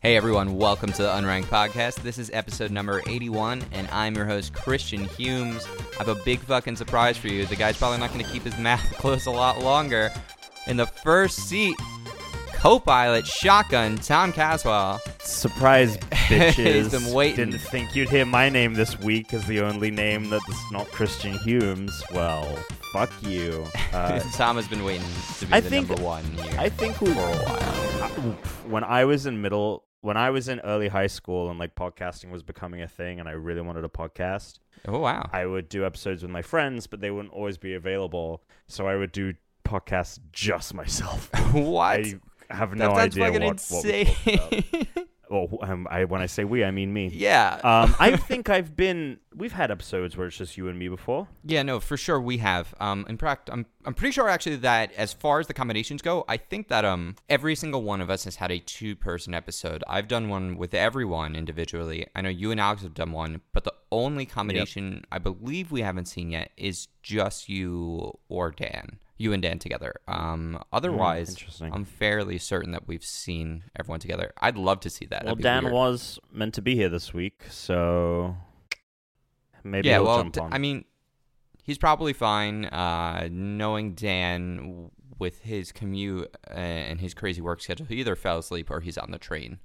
[0.00, 2.02] Hey everyone, welcome to the Unranked Podcast.
[2.02, 5.66] This is episode number 81, and I'm your host, Christian Humes.
[5.98, 7.46] I have a big fucking surprise for you.
[7.46, 10.12] The guy's probably not going to keep his mouth closed a lot longer.
[10.68, 11.76] In the first seat,
[12.62, 15.00] co pilot shotgun Tom Caswell.
[15.20, 16.52] Surprise, bitches.
[16.74, 17.50] He's been waiting.
[17.50, 21.36] Didn't think you'd hear my name this week as the only name that's not Christian
[21.40, 21.92] Humes.
[22.12, 22.44] Well,
[22.92, 23.66] fuck you.
[23.92, 25.06] Uh, Tom has been waiting
[25.38, 28.08] to be I the think- number one here I think we, for a while.
[28.66, 32.30] When I was in middle, when I was in early high school and like podcasting
[32.30, 35.28] was becoming a thing and I really wanted a podcast, Oh, wow.
[35.30, 38.42] I would do episodes with my friends, but they wouldn't always be available.
[38.66, 41.28] So I would do podcasts just myself.
[41.52, 42.00] what?
[42.00, 42.14] I
[42.54, 45.08] have that no sounds idea what, what we about.
[45.32, 47.08] Well, um, I, when I say we, I mean me.
[47.08, 47.58] yeah.
[47.64, 49.18] Um, I think I've been.
[49.34, 51.26] We've had episodes where it's just you and me before.
[51.42, 52.74] Yeah, no, for sure we have.
[52.78, 56.26] Um, in fact, I'm I'm pretty sure actually that as far as the combinations go,
[56.28, 59.82] I think that um every single one of us has had a two person episode.
[59.88, 62.06] I've done one with everyone individually.
[62.14, 65.80] I know you and Alex have done one, but the only combination I believe we
[65.80, 68.98] haven't seen yet is just you or Dan.
[69.22, 69.94] You and Dan together.
[70.08, 71.72] Um, otherwise, interesting.
[71.72, 74.32] I'm fairly certain that we've seen everyone together.
[74.38, 75.24] I'd love to see that.
[75.24, 75.74] Well, Dan weird.
[75.74, 78.34] was meant to be here this week, so
[79.64, 80.52] maybe yeah, he'll well, jump on.
[80.52, 80.84] I mean,
[81.62, 82.64] he's probably fine.
[82.66, 88.38] Uh, knowing Dan with his commute uh, and his crazy work schedule, he either fell
[88.38, 89.58] asleep or he's on the train.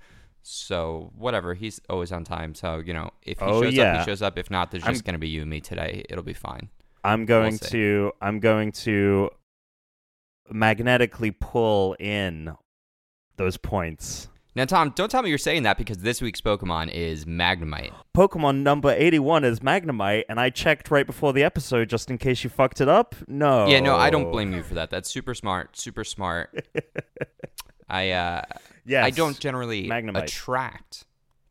[0.44, 2.53] So whatever, he's always on time.
[2.55, 4.38] So you know, if he Oh, shows up, he shows up.
[4.38, 6.03] If not, there's I'm- just gonna be you and me today.
[6.09, 6.69] It'll be fine.
[7.03, 7.69] I'm going see.
[7.69, 8.11] to.
[8.21, 9.30] I'm going to
[10.51, 12.55] magnetically pull in
[13.37, 14.29] those points.
[14.55, 17.93] Now, Tom, don't tell me you're saying that because this week's Pokemon is Magnemite.
[18.15, 22.43] Pokemon number 81 is Magnemite, and I checked right before the episode just in case
[22.43, 23.13] you fucked it up.
[23.27, 23.67] No.
[23.67, 24.89] Yeah, no, I don't blame you for that.
[24.89, 25.77] That's super smart.
[25.77, 26.65] Super smart.
[27.89, 28.41] I uh,
[28.87, 29.05] Yes.
[29.05, 30.23] I don't generally Magnemite.
[30.23, 31.05] attract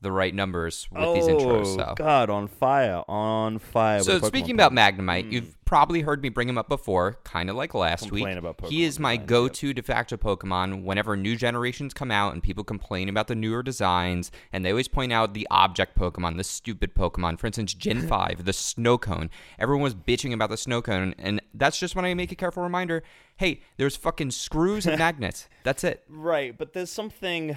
[0.06, 1.66] the right numbers with oh, these intros.
[1.66, 4.00] Oh, so God, on fire, on fire.
[4.04, 4.72] So Pokemon speaking about.
[4.72, 5.32] Magnemite, hmm.
[5.32, 8.38] you've probably heard me bring him up before, kind of like last Complain week.
[8.38, 12.62] about he is my go-to de facto Pokemon whenever new generations come out and people
[12.62, 16.94] complain about the newer designs, and they always point out the object Pokemon, the stupid
[16.94, 17.40] Pokemon.
[17.40, 19.28] For instance, Gen 5, the snow cone.
[19.58, 22.62] Everyone was bitching about the snow cone, and that's just when I make a careful
[22.62, 23.02] reminder,
[23.36, 25.48] hey, there's fucking screws and magnets.
[25.64, 26.04] That's it.
[26.08, 27.56] Right, but there's something.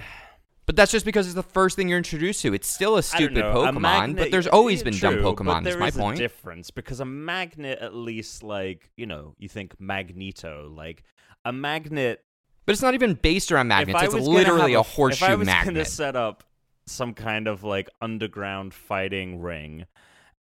[0.70, 2.54] But that's just because it's the first thing you're introduced to.
[2.54, 5.64] It's still a stupid know, a Pokemon, magnet- but there's always been true, dumb Pokemon.
[5.64, 6.20] That's my point.
[6.20, 11.02] a difference because a magnet, at least, like you know, you think Magneto, like
[11.44, 12.22] a magnet.
[12.66, 14.00] But it's not even based around magnets.
[14.00, 15.74] It's literally have a horseshoe If I was magnet.
[15.74, 16.44] gonna set up
[16.86, 19.86] some kind of like underground fighting ring,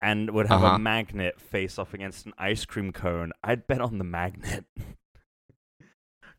[0.02, 0.74] and would have Uh-huh.
[0.74, 4.66] a magnet face off against an ice cream cone, I'd bet on the magnet.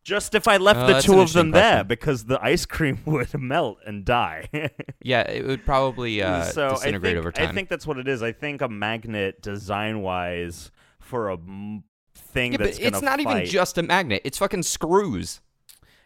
[0.03, 2.99] Just if I left Oh, the two of them interesting there, because the ice cream
[3.05, 4.49] would melt and die.
[5.03, 7.49] Yeah, it would probably uh, so I disintegrate think, over time.
[7.49, 8.21] I think that's what it is.
[8.21, 10.69] I think a magnet, design wise,
[10.99, 14.21] for a m- thing yeah, but that's gonna it's not even just a magnet.
[14.23, 15.41] It's fucking screws.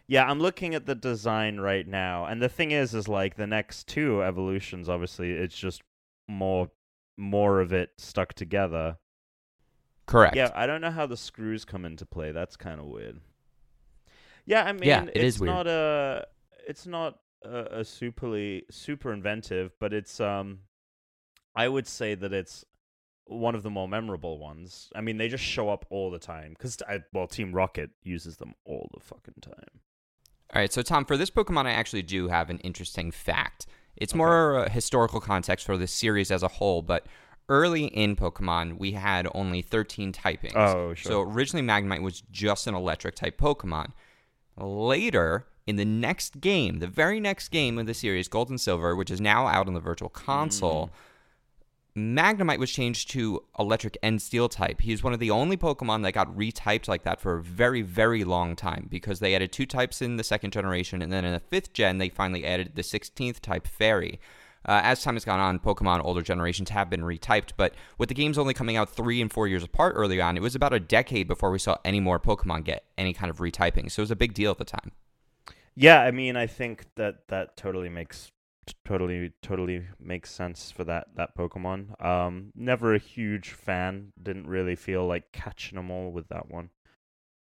[0.08, 3.46] Yeah, I'm looking at the design right now, and the thing is, is like the
[3.46, 4.88] next two evolutions.
[4.88, 5.82] Obviously, it's just
[6.28, 6.70] more,
[7.16, 8.98] more of it stuck together.
[10.06, 10.36] Correct.
[10.36, 12.30] Yeah, I don't know how the screws come into play.
[12.30, 13.20] That's kind of weird.
[14.46, 15.54] Yeah, I mean, Yeah, it it's is weird.
[15.54, 16.26] not a,
[16.66, 20.60] it's not a, a superly super inventive, but it's um,
[21.54, 22.64] I would say that it's
[23.24, 24.88] one of the more memorable ones.
[24.94, 26.78] I mean, they just show up all the time because
[27.12, 29.80] well, Team Rocket uses them all the fucking time.
[30.54, 33.66] All right, so Tom, for this Pokemon, I actually do have an interesting fact.
[33.96, 37.06] It's more uh, historical context for the series as a whole, but
[37.48, 40.54] early in Pokemon, we had only 13 typings.
[40.54, 41.12] Oh, sure.
[41.12, 43.92] So originally, Magnemite was just an electric type Pokemon.
[44.58, 48.94] Later, in the next game, the very next game of the series, Gold and Silver,
[48.94, 50.90] which is now out on the Virtual Console, mm.
[51.96, 54.82] Magnemite was changed to electric and steel type.
[54.82, 58.22] He's one of the only Pokemon that got retyped like that for a very, very
[58.22, 61.40] long time because they added two types in the second generation, and then in the
[61.40, 64.20] fifth gen, they finally added the 16th type Fairy.
[64.66, 68.14] Uh, as time has gone on, Pokemon older generations have been retyped, but with the
[68.14, 70.80] games only coming out three and four years apart early on, it was about a
[70.80, 73.90] decade before we saw any more Pokemon get any kind of retyping.
[73.90, 74.92] So it was a big deal at the time.
[75.76, 78.32] Yeah, I mean, I think that that totally makes
[78.84, 82.02] totally totally makes sense for that that Pokemon.
[82.04, 84.12] Um, never a huge fan.
[84.20, 86.70] Didn't really feel like catching them all with that one.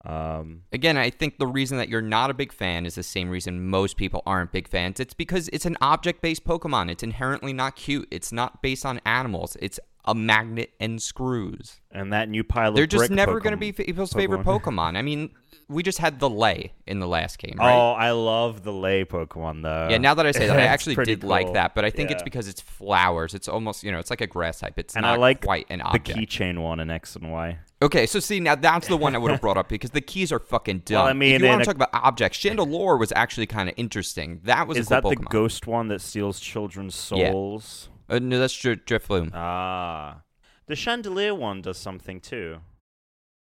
[0.05, 3.29] Um, Again, I think the reason that you're not a big fan is the same
[3.29, 5.01] reason most people aren't big fans.
[5.01, 6.91] It's because it's an object based Pokemon.
[6.91, 8.07] It's inherently not cute.
[8.11, 9.57] It's not based on animals.
[9.61, 11.81] It's a magnet and screws.
[11.91, 14.61] And that new pile of They're just never going to be people's favorite Pokemon.
[14.93, 14.97] Pokemon.
[14.97, 15.31] I mean,
[15.69, 17.75] we just had the lay in the last game, right?
[17.75, 19.89] Oh, I love the lay Pokemon though.
[19.91, 22.23] yeah, now that I say that, I actually did like that, but I think it's
[22.23, 23.35] because it's flowers.
[23.35, 24.79] It's almost, you know, it's like a grass type.
[24.79, 27.59] It's And not I like quite an the keychain one in X and Y.
[27.83, 30.33] Okay, so see, now that's the one I would have brought up because the keys
[30.33, 30.95] are fucking dumb.
[30.97, 33.69] Well, I mean, if you want a- to talk about objects, Chandelure was actually kind
[33.69, 34.41] of interesting.
[34.45, 37.31] That was Is cool that the ghost one that steals children's Yeah.
[37.33, 37.91] souls?
[38.09, 39.31] Uh, no, that's Dr- Drifloon.
[39.35, 40.23] Ah,
[40.67, 42.61] the chandelier one does something too.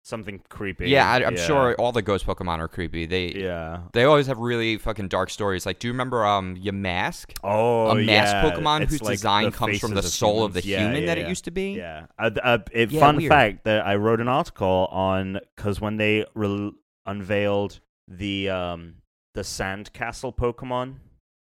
[0.07, 0.87] Something creepy.
[0.87, 3.07] yeah, I, I'm sure all the ghost Pokemon are creepy.
[3.07, 3.79] They Yeah.
[3.91, 5.65] they always have really fucking dark stories.
[5.65, 7.35] Like, do you remember um Yamask?
[7.43, 8.43] Oh, a masked yeah.
[8.51, 10.63] Pokemon It's whose like design comes from the faces soul of the.
[10.63, 11.25] Yeah, human yeah, that yeah.
[11.25, 11.71] it used to be.
[11.73, 12.05] Yeah.
[12.19, 13.29] Uh, uh, it, Yeah, fun weird.
[13.31, 16.71] fact that I wrote an article on because when they re-
[17.07, 18.97] unveiled the um
[19.33, 20.97] the sandcastle Pokemon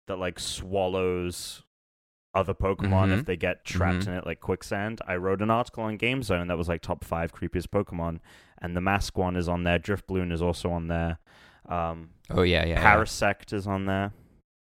[0.08, 1.64] that like swallows
[2.34, 3.20] other Pokemon Mhm.
[3.20, 4.08] if they get trapped Mhm.
[4.08, 5.02] in it like quicksand.
[5.08, 8.20] I wrote an article on GameZone that was like top five creepiest Pokemon,
[8.62, 9.80] and the mask one is on there.
[9.80, 11.20] Driftbloom is also on there.
[11.68, 12.80] Um, Oh yeah, yeah.
[12.82, 12.96] yeah.
[12.96, 14.14] Parasect is on there.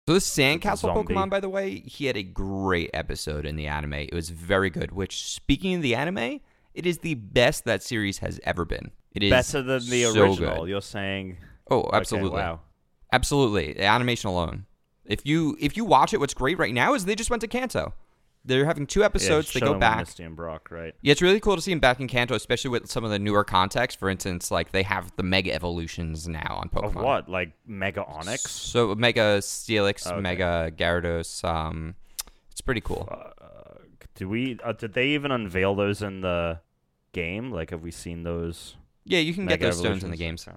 [0.08, 0.92] So this Sandcastle.
[1.04, 3.94] Pokemon, by the way, he had a great episode in the anime.
[3.94, 4.90] It was very good.
[4.90, 6.40] Which, speaking of the anime,
[6.74, 8.90] it is the best that series has ever been.
[9.12, 10.60] It is Better than the so original.
[10.62, 10.68] good.
[10.70, 11.36] You're saying?
[11.70, 12.60] Oh, Okay, absolutely, wow.
[13.12, 13.74] absolutely.
[13.74, 14.66] The animation alone.
[15.10, 17.48] If you if you watch it, what's great right now is they just went to
[17.48, 17.92] Kanto.
[18.44, 19.54] They're having two episodes.
[19.54, 19.98] yeah, they go back.
[19.98, 20.94] Misty and Brock, right?
[21.02, 23.18] Yeah, it's really cool to see him back in Kanto, especially with some of the
[23.18, 23.98] newer context.
[23.98, 26.84] For instance, like they have the Mega Evolutions now on Pokemon.
[26.84, 27.28] Of what?
[27.28, 28.48] Like Mega Onix?
[28.48, 30.20] So Mega Steelix, Okay.
[30.20, 31.44] Mega Gyarados.
[31.44, 31.96] Um,
[32.50, 33.08] it's pretty cool.
[33.10, 33.74] Uh,
[34.14, 34.58] do we?
[34.64, 36.60] Uh, did they even unveil those in the
[37.12, 37.50] game?
[37.50, 38.76] Like, have we seen those?
[39.04, 40.36] Yeah, you can get Mega those stones in the game.
[40.36, 40.48] games.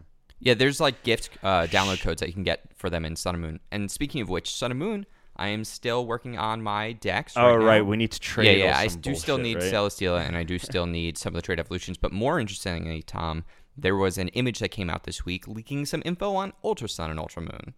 [0.45, 3.35] Yeah, there's like gift uh, download codes that you can get for them in Sun
[3.35, 3.59] and Moon.
[3.71, 5.05] And speaking of which, Sun and Moon,
[5.35, 7.33] I am still working on my dex.
[7.35, 7.65] Oh, right.
[7.65, 7.77] right.
[7.79, 7.83] now.
[7.85, 8.57] We need to trade.
[8.59, 8.77] yeah, yeah.
[8.77, 9.71] I do still need right?
[9.73, 11.97] Celesteela, and I do still need some of the trade evolutions.
[11.97, 13.45] But more interestingly, Tom,
[13.77, 17.09] there was an image that came out this week leaking some info on Ultra Sun
[17.09, 17.73] and Ultra Moon.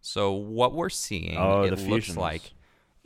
[0.00, 2.52] So what we're seeing, Oh, it looks like,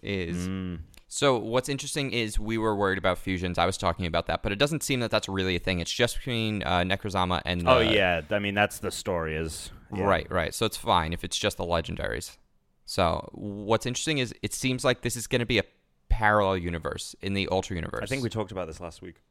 [0.03, 0.79] is Mm.
[1.15, 3.57] So what's interesting is we were worried about fusions.
[3.57, 5.79] I was talking about that, but it doesn't seem that that's really a thing.
[5.79, 8.23] It's just between uh, Necrozma and the, Oh yeah.
[8.33, 9.37] I mean, that's the story.
[9.37, 10.03] Is yeah.
[10.03, 10.53] Right, right.
[10.53, 12.37] So it's fine if it's just the legendaries.
[12.85, 15.65] So what's interesting is it seems like this is going to be a
[16.09, 18.03] parallel universe in the Ultra universe.
[18.03, 19.23] I think we talked about this last week.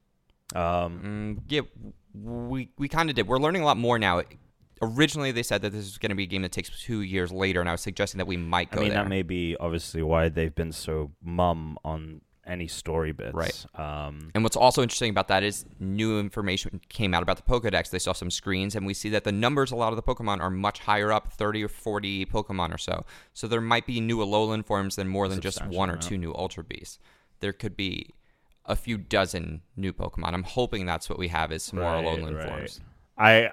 [0.56, 1.62] Um, Mm, yeah,
[2.14, 3.28] we we kind of did.
[3.28, 4.22] We're learning a lot more now.
[4.84, 7.32] Originally, they said that this is going to be a game that takes two years
[7.32, 8.80] later, and I was suggesting that we might go.
[8.80, 9.04] I mean, there.
[9.04, 13.34] that may be obviously why they've been so mum on any story bits.
[13.34, 13.66] Right.
[13.76, 17.90] Um, And what's also interesting about that is new information came out about the Pokedex.
[17.90, 20.42] They saw some screens, and we see that the numbers, a lot of the Pokemon,
[20.42, 23.06] are much higher up 30 or 40 Pokemon or so.
[23.34, 26.04] So there might be new Alolan forms than more than just one or amount.
[26.04, 27.00] two new Ultra Beasts.
[27.40, 28.10] There could be
[28.66, 30.34] a few dozen new Pokemon.
[30.34, 32.48] I'm hoping that's what we have is some more Right, Alolan right.
[32.48, 32.82] forms.
[33.18, 33.52] I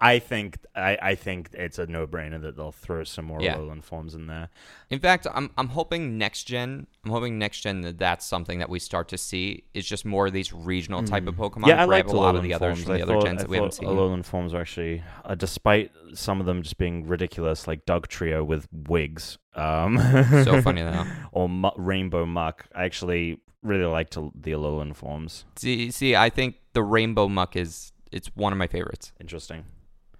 [0.00, 3.56] I think I, I think it's a no brainer that they'll throw some more Yeah.
[3.56, 4.48] Alolan forms in there.
[4.90, 6.86] In fact, I'm I'm hoping next gen.
[7.04, 10.28] I'm hoping next gen that that's something that we start to see is just more
[10.28, 11.62] of these regional type of Pokemon.
[11.64, 11.68] Hmm.
[11.70, 12.84] yeah, I like a lot of the others forms.
[12.84, 13.88] from the I other thought, gens I that we haven't seen.
[13.88, 18.68] Alolan forms are actually, uh, despite some of them just being ridiculous, like Dugtrio with
[18.72, 19.36] wigs.
[19.54, 19.98] Um,
[20.44, 21.06] So funny though.
[21.32, 22.66] or mu- Rainbow Muk.
[22.72, 25.44] I actually really liked the the Alolan forms.
[25.56, 29.10] See, see, I think the Rainbow Muk is it's one of my favorites.
[29.20, 29.64] Interesting.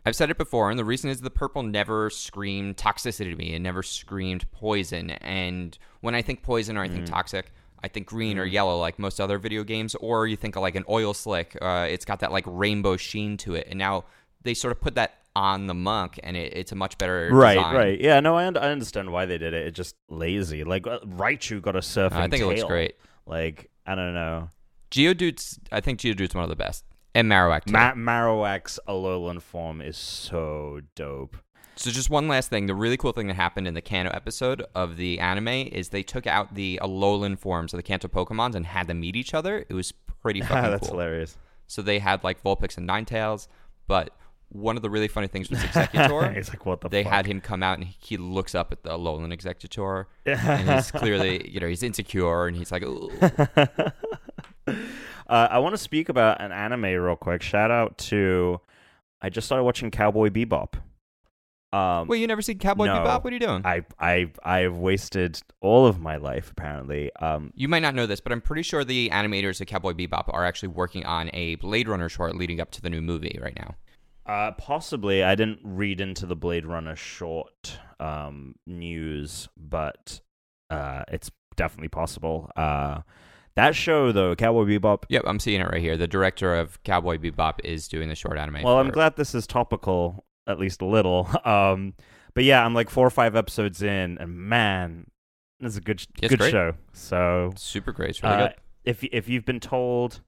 [0.09, 3.55] I've said it before, and the reason is the purple never screamed toxicity to me.
[3.55, 5.11] It never screamed poison.
[5.11, 7.11] And when I think poison or I think Mm.
[7.11, 7.53] toxic,
[7.85, 9.95] I think green or yellow, like most other video games.
[9.97, 11.57] Or you think of like an oil slick.
[11.61, 13.67] Uh, it's got that like rainbow sheen to it.
[13.71, 14.05] And now
[14.43, 17.55] they sort of put that on the monk, and it, it's a much better Right,
[17.55, 17.77] design.
[17.77, 18.00] right.
[18.00, 19.67] Yeah, no, I, un- I understand why they did it.
[19.69, 20.65] It's just lazy.
[20.65, 22.97] Like uh, Raichu got a surfing Uh, I think it looks great.
[23.27, 24.50] Like I don't know.
[24.91, 26.83] Geodude's, I think Geodude's one of the best.
[27.15, 27.73] And Marowak too.
[27.73, 31.37] Ma- Marowak's Alolan form is so dope.
[31.77, 34.65] So just one last thing, the really cool thing that happened in the Kanto episode
[34.75, 38.67] of the anime is they took out the Alolan forms of the Kanto Pokemons and
[38.67, 39.65] had them meet each other.
[39.69, 40.99] It was pretty fucking That's cool.
[40.99, 41.37] hilarious.
[41.69, 43.47] So they had like Vulpix and Ninetales,
[43.87, 44.11] but
[44.49, 46.35] one of the really funny things was Exeggutor.
[46.37, 47.12] He's like, what the they fuck?
[47.12, 51.49] had him come out and he looks up at the Alolan Exeggutor and he's clearly,
[51.49, 53.11] you know, he's insecure and he's like, Ooh.
[55.29, 57.43] I want to speak about an anime real quick.
[57.43, 58.61] Shout out to.
[59.21, 60.75] I just started watching Cowboy Bebop.
[61.71, 62.95] Um, "Wait, you never seen Cowboy no.
[62.95, 63.25] Bebop?
[63.25, 67.11] What are you doing?" I I I've wasted all of my life apparently.
[67.17, 70.33] Um, You might not know this, but I'm pretty sure the animators of Cowboy Bebop
[70.33, 73.57] are actually working on a Blade Runner short leading up to the new movie right
[73.57, 73.75] now.
[74.25, 75.23] Uh, possibly.
[75.25, 80.21] I didn't read into the Blade Runner short um, news, but
[80.71, 82.51] uh, it's definitely possible.
[82.57, 83.01] Uh,
[83.59, 85.03] That show though, Cowboy Bebop.
[85.09, 85.97] Yep, I'm seeing it right here.
[85.97, 88.62] The director of Cowboy Bebop is doing the short anime.
[88.62, 91.29] Well, I'm glad this is topical, at least a little.
[91.45, 91.95] Um,
[92.35, 95.07] but yeah, I'm like four or five episodes in, and man,
[95.59, 96.53] this is a good, It's good great.
[96.53, 96.75] show.
[96.93, 98.11] So super great.
[98.11, 98.55] It's really uh, good.
[98.85, 100.21] if if you've been told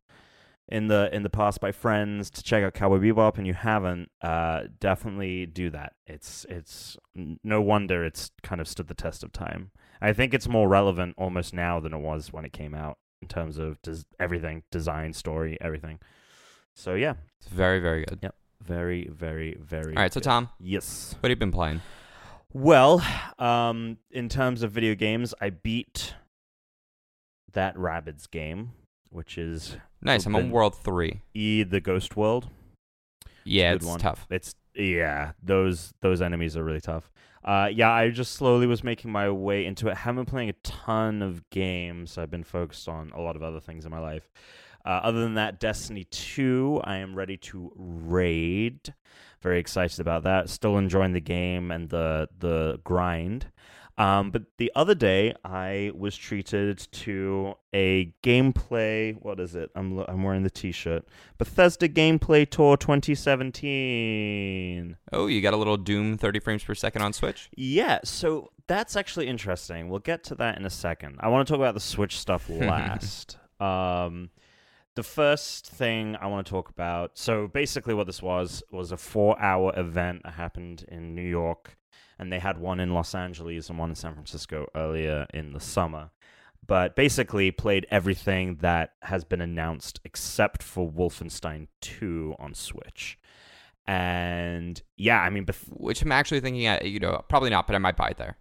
[0.68, 4.10] in the in the past by friends to check out Cowboy Bebop and you haven't,
[4.22, 5.92] uh, definitely do that.
[6.06, 9.70] It's it's no wonder it's kind of stood the test of time.
[10.00, 13.28] I think it's more relevant almost now than it was when it came out in
[13.28, 15.98] terms of des- everything, design, story, everything.
[16.74, 18.18] So yeah, It's very, very good.
[18.22, 18.34] Yep.
[18.62, 19.96] very very very.
[19.96, 20.24] All right, so good.
[20.24, 21.14] Tom, Yes.
[21.20, 21.80] what have you been playing?
[22.52, 23.04] Well,
[23.38, 26.14] um, in terms of video games, I beat
[27.52, 28.72] that Rabbids game,
[29.10, 30.26] which is Nice.
[30.26, 31.20] I'm on World Three.
[31.34, 32.48] E the Ghost World.
[33.44, 34.26] Yeah, Good it's tough.
[34.30, 37.10] It's yeah, those those enemies are really tough.
[37.42, 39.96] Uh, yeah, I just slowly was making my way into it.
[39.96, 42.18] Haven't been playing a ton of games.
[42.18, 44.28] I've been focused on a lot of other things in my life.
[44.84, 48.94] Uh, other than that, Destiny 2, I am ready to raid.
[49.42, 50.50] Very excited about that.
[50.50, 53.46] Still enjoying the game and the the grind.
[54.00, 59.14] Um, but the other day, I was treated to a gameplay.
[59.20, 59.70] What is it?
[59.74, 61.06] I'm I'm wearing the T-shirt.
[61.36, 64.96] Bethesda Gameplay Tour 2017.
[65.12, 67.50] Oh, you got a little Doom 30 frames per second on Switch?
[67.54, 69.90] Yeah, so that's actually interesting.
[69.90, 71.16] We'll get to that in a second.
[71.20, 73.36] I want to talk about the Switch stuff last.
[73.60, 74.30] um,
[74.96, 77.18] the first thing I want to talk about.
[77.18, 81.76] So basically, what this was was a four-hour event that happened in New York,
[82.20, 85.58] and they had one in Los Angeles and one in San Francisco earlier in the
[85.58, 86.10] summer.
[86.66, 93.18] But basically, played everything that has been announced except for Wolfenstein 2 on Switch.
[93.86, 97.74] And yeah, I mean, bef- Which I'm actually thinking, uh, you know, probably not, but
[97.74, 98.36] I might buy it there.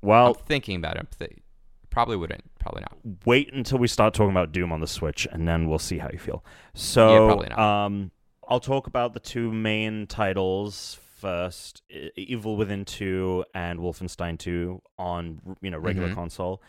[0.00, 1.08] well, I'm thinking about it.
[1.20, 1.28] I'm
[1.90, 2.44] probably wouldn't.
[2.60, 2.96] Probably not.
[3.26, 6.08] wait until we start talking about Doom on the Switch, and then we'll see how
[6.12, 6.44] you feel.
[6.74, 7.58] So, probably not.
[7.58, 8.12] um,
[8.48, 11.82] I'll talk about the two main titles first:
[12.16, 16.14] Evil Within Two and Wolfenstein Two on you know regular Mhm.
[16.14, 16.62] console.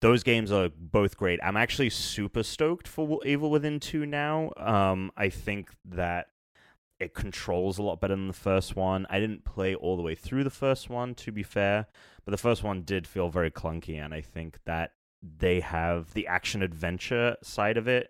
[0.00, 1.40] Those games are both great.
[1.42, 4.52] I'm actually super stoked for Evil Within Two now.
[4.56, 6.28] Um, I think that
[7.00, 9.06] it controls a lot better than the first one.
[9.08, 11.86] I didn't play all the way through the first one, to be fair,
[12.24, 14.92] but the first one did feel very clunky, and I think that
[15.22, 18.08] they have the action adventure side of it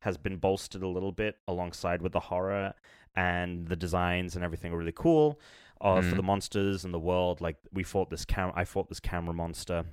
[0.00, 2.74] has been bolstered a little bit alongside with the horror
[3.16, 5.40] and the designs and everything are really cool
[5.80, 6.16] uh, for Mhm.
[6.16, 9.84] the monsters and the world like we fought this cam i fought this camera monster.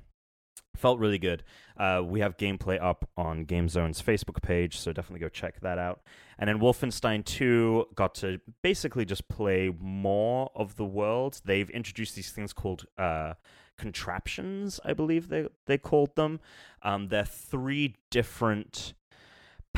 [0.75, 1.43] Felt really good.
[1.75, 6.01] Uh, we have gameplay up on GameZone's facebook page so definitely go check that out.
[6.38, 11.41] And then wolfenstein 2 got to basically just play more of the world.
[11.43, 13.33] They've introduced these things called uh,
[13.77, 16.39] contraptions i believe they, they called them.
[16.83, 18.93] Um, they're three different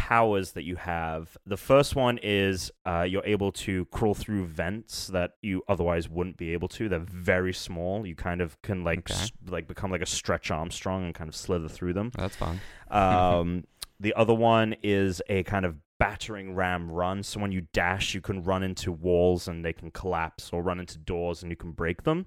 [0.08, 1.38] powers that you have.
[1.46, 6.38] The first one is uh, you're able to crawl through vents that you otherwise wouldn't
[6.38, 6.89] be able to.
[6.89, 8.05] They're very small.
[8.05, 9.13] You kind of can like Okay.
[9.13, 12.12] s- like become like a stretch Armstrong and kind of slither through them.
[12.17, 12.60] That's fun.
[12.89, 13.65] Um,
[14.00, 17.22] the other one is a kind of battering ram run.
[17.22, 20.79] So when you dash, you can run into walls and they can collapse, or run
[20.79, 22.25] into doors and you can break them.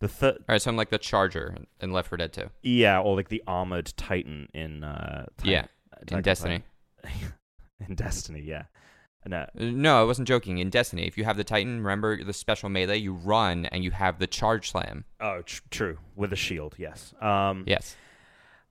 [0.00, 2.50] The third, All right, so I'm like the Charger in Left 4 Dead 2.
[2.62, 5.64] yeah, or like the armored Titan in uh, Titan- Yeah,
[6.02, 6.54] Attack in Destiny.
[6.58, 6.70] Titan.
[7.88, 8.64] in Destiny, yeah.
[9.26, 10.58] No, No, I wasn't joking.
[10.58, 13.90] In Destiny, if you have the Titan, remember the special melee, you run and you
[13.90, 15.04] have the charge slam.
[15.20, 15.98] oh, tr- true.
[16.14, 17.14] With a shield, yes.
[17.22, 17.96] Um, Yes.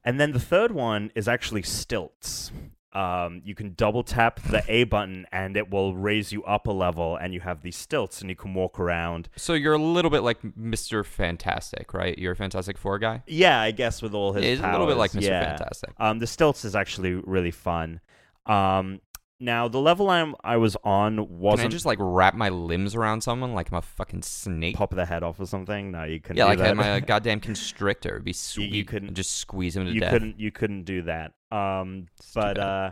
[0.06, 2.52] And then the third one is actually stilts.
[2.92, 6.72] Um, you can double tap the A button and it will raise you up a
[6.72, 9.30] level, and you have these stilts, and you can walk around.
[9.36, 11.04] So you're a little bit like Mr.
[11.04, 12.16] Fantastic, right?
[12.20, 13.24] You're a Fantastic Four guy.
[13.26, 15.22] Yeah, I guess with all his It's a little bit like Mr.
[15.24, 15.56] yeah.
[15.58, 15.92] Fantastic.
[15.98, 18.00] Um, the stilts is actually really fun.
[18.46, 19.00] Um,
[19.40, 22.96] now the level I'm I was on Can I wasn't just like wrap my limbs
[22.96, 24.76] around someone like I'm a fucking snake?
[24.76, 25.92] pop the head off or something.
[25.92, 26.38] No, you couldn't.
[26.38, 26.70] yeah, like that.
[26.72, 28.12] I'm a goddamn constrictor.
[28.16, 28.72] It'd be sweet.
[28.72, 30.12] you couldn't- and just squeeze him to you death.
[30.12, 30.40] couldn't.
[30.40, 31.34] You couldn't do that.
[31.52, 32.92] Um, It's but uh,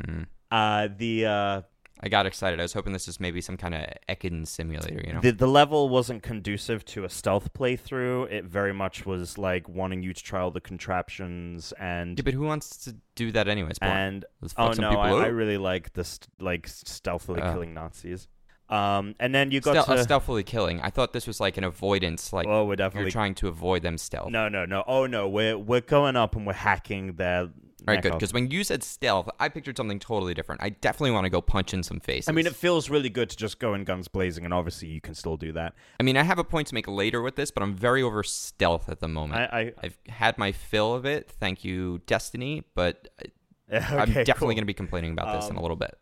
[0.00, 0.26] Mm.
[0.50, 1.62] uh, the uh,
[2.02, 2.58] I got excited.
[2.58, 5.20] I was hoping this was maybe some kind of Ekans simulator, you know?
[5.20, 8.30] The the level wasn't conducive to a stealth playthrough.
[8.32, 12.34] It very much was like wanting you to try all the contraptions and yeah, but
[12.34, 13.76] who wants to do that anyways?
[13.82, 14.24] And
[14.56, 15.10] oh no, I.
[15.24, 17.52] I really like this like stealthily Oh.
[17.52, 18.28] killing Nazis.
[18.68, 20.80] Um, and then you got Stealth- uh, to stealthily killing.
[20.80, 23.82] I thought this was like an avoidance, like oh, we're definitely you're trying to avoid
[23.82, 24.30] them stealth.
[24.30, 27.48] no no no oh no we're we're going up and we're hacking their
[27.88, 28.12] All right, good.
[28.12, 30.62] Because when you said stealth, I pictured something totally different.
[30.62, 32.28] I definitely want to go punch in some faces.
[32.28, 35.00] I mean, it feels really good to just go in guns blazing, and obviously you
[35.00, 35.74] can still do that.
[35.98, 38.22] I mean, I have a point to make later with this, but I'm very over
[38.22, 39.40] stealth at the moment.
[39.52, 41.30] I, I I've had my fill of it.
[41.30, 42.64] Thank you, Destiny.
[42.74, 43.08] But
[43.72, 44.46] okay, I'm definitely cool.
[44.48, 45.96] going to be complaining about this in a Um, little bit.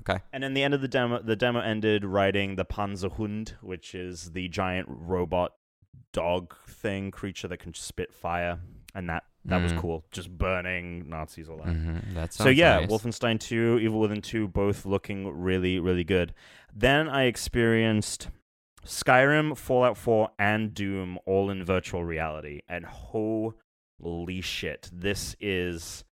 [0.00, 0.20] Okay.
[0.32, 4.32] And then the end of the demo, the demo ended riding the Panzerhund, which is
[4.32, 5.52] the giant robot
[6.12, 8.60] dog thing creature that can spit fire,
[8.94, 9.78] and that that was Mm.
[9.78, 10.04] cool.
[10.10, 11.66] Just burning Nazis all that.
[11.68, 12.14] Mm-hmm.
[12.14, 12.90] That So yeah, nice.
[12.90, 16.34] Wolfenstein 2, Evil Within 2, both looking really, really good.
[16.74, 18.28] Then I experienced
[18.84, 26.04] Skyrim, Fallout 4, and Doom all in virtual reality, and holy shit, this is.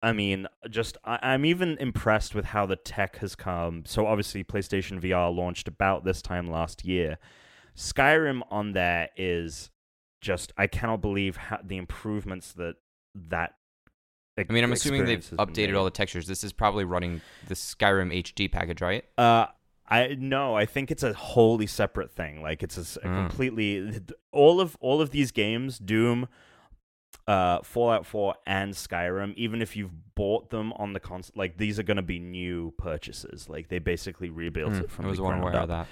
[0.00, 3.82] I mean, just I, I'm even impressed with how the tech has come.
[3.84, 7.18] So obviously, PlayStation VR launched about this time last year.
[7.76, 9.70] Skyrim on there is
[10.20, 12.76] just I cannot believe how, the improvements that
[13.14, 13.54] that.
[14.36, 16.26] I mean, I'm assuming they've experience has been updated all the textures.
[16.28, 19.04] This is probably running the Skyrim HD package, right?
[19.18, 19.46] Uh,
[19.88, 22.40] I no, I think it's a wholly separate thing.
[22.42, 23.14] Like it's a Mm.
[23.14, 24.00] completely
[24.32, 26.28] all of all of these games, Doom,
[27.26, 29.34] uh, Fallout 4, and Skyrim.
[29.34, 32.72] Even if you've bought them on the console, like these are going to be new
[32.78, 33.48] purchases.
[33.48, 35.68] Like they basically rebuilt Hmm, it from I was the ground of up.
[35.68, 35.86] that.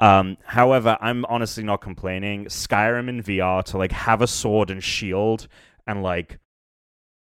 [0.00, 2.46] Um, however, I'm honestly not complaining.
[2.46, 5.46] Skyrim in VR to like have a sword and shield
[5.86, 6.38] and like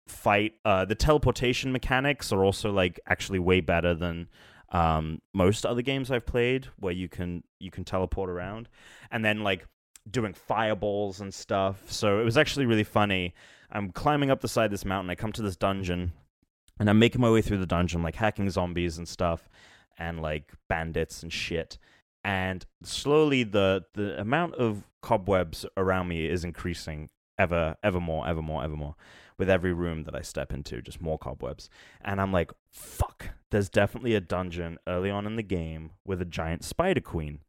[0.07, 0.53] fight.
[0.65, 4.27] Uh, the teleportation mechanics are also like actually way better than
[4.71, 8.67] um most other games I've played, where you can you can teleport around,
[9.09, 9.65] and then like
[10.09, 11.91] doing fireballs and stuff.
[11.91, 13.33] So it was actually really funny.
[13.71, 15.09] I'm climbing up the side of this mountain.
[15.09, 16.11] I come to this dungeon,
[16.79, 19.47] and I'm making my way through the dungeon, like hacking zombies and stuff,
[19.97, 21.77] and like bandits and shit
[22.23, 28.41] and slowly the the amount of cobwebs around me is increasing ever ever more ever
[28.41, 28.95] more ever more.
[29.37, 31.69] With every room that I step into just more cobwebs.
[32.01, 36.25] And I'm like fuck there's definitely a dungeon early on in the game with a
[36.25, 37.39] giant spider queen.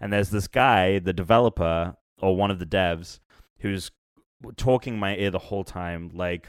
[0.00, 3.20] And there's this guy the developer or one of the devs
[3.60, 3.90] who's
[4.56, 6.48] talking my ear the whole time like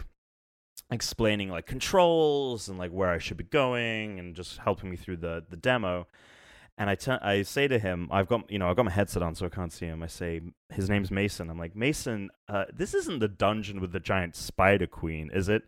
[0.92, 5.18] explaining like controls and like where I should be going and just helping me through
[5.18, 6.08] the the demo
[6.80, 9.46] and I say to him, I've got you know I've got my headset on so
[9.46, 10.02] I can't see him.
[10.02, 11.50] I say his name's Mason.
[11.50, 15.64] I'm like Mason, uh, this isn't the dungeon with the giant spider queen, is it?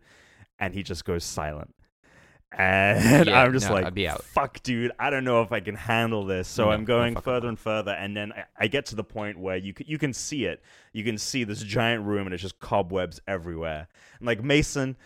[0.58, 1.74] And he just goes silent.
[2.56, 6.24] And Yeah, I'm just no, like, fuck, dude, I don't know if I can handle
[6.24, 6.48] this.
[6.48, 9.04] So No, I'm going fucking further and further, and then I, I get to the
[9.04, 10.62] point where you can, you can see it.
[10.94, 13.86] You can see this giant room, and it's just cobwebs everywhere.
[14.18, 14.96] And like Mason,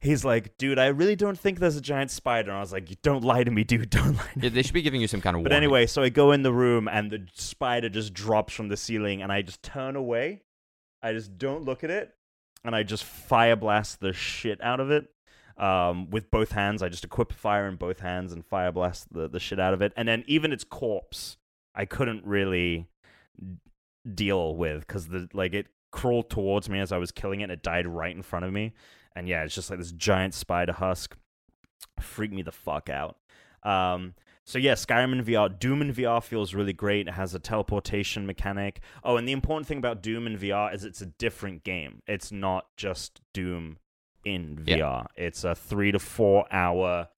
[0.00, 2.50] he's like, dude, I really don't think there's a giant spider.
[2.50, 3.90] And I was like, you don't lie to me, dude.
[3.90, 4.44] Don't lie to me.
[4.44, 5.64] Yeah, they should be giving you some kind of But warning.
[5.64, 9.22] anyway, so I go in the room and the spider just drops from the ceiling
[9.22, 10.42] and I just turn away.
[11.02, 12.14] I just don't look at it
[12.64, 15.08] and I just fire blast the shit out of it.
[15.56, 19.28] Um, with both hands, I just equip fire in both hands and fire blast the,
[19.28, 19.92] the shit out of it.
[19.96, 21.36] And then even its corpse,
[21.74, 22.86] I couldn't really
[24.14, 27.44] deal with because the like it crawled towards me as I was killing it.
[27.44, 28.72] and It died right in front of me,
[29.18, 31.16] and yeah, it's just like this giant spider husk.
[32.00, 33.16] Freaked me the fuck out.
[33.62, 37.08] Um, so yeah, Skyrim in VR, Doom in VR feels really great.
[37.08, 38.80] It has a teleportation mechanic.
[39.04, 42.02] Oh, and the important thing about Doom in VR is it's a different game.
[42.06, 43.78] It's not just Doom
[44.24, 44.76] in Yeah.
[44.78, 45.06] VR.
[45.16, 47.08] It's a three to four hour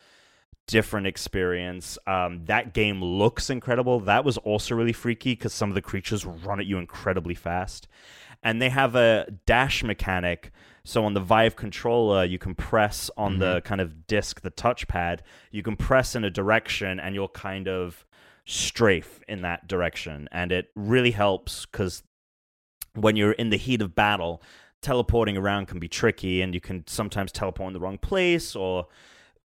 [0.67, 1.99] different experience.
[2.07, 4.01] Um, that game looks incredible.
[4.01, 7.87] That was also really freaky because some of the creatures run at you incredibly fast.
[8.43, 10.51] And they have a dash mechanic.
[10.85, 13.67] So on the Vive controller, you can press on the mm-hmm.
[13.67, 18.07] kind of disc, the touchpad, you can press in a direction and you'll kind of
[18.45, 20.29] strafe in that direction.
[20.33, 22.03] And it really helps because
[22.95, 24.43] when you're in the heat of battle,
[24.83, 28.87] teleporting around can be tricky and you can sometimes teleport in the wrong place or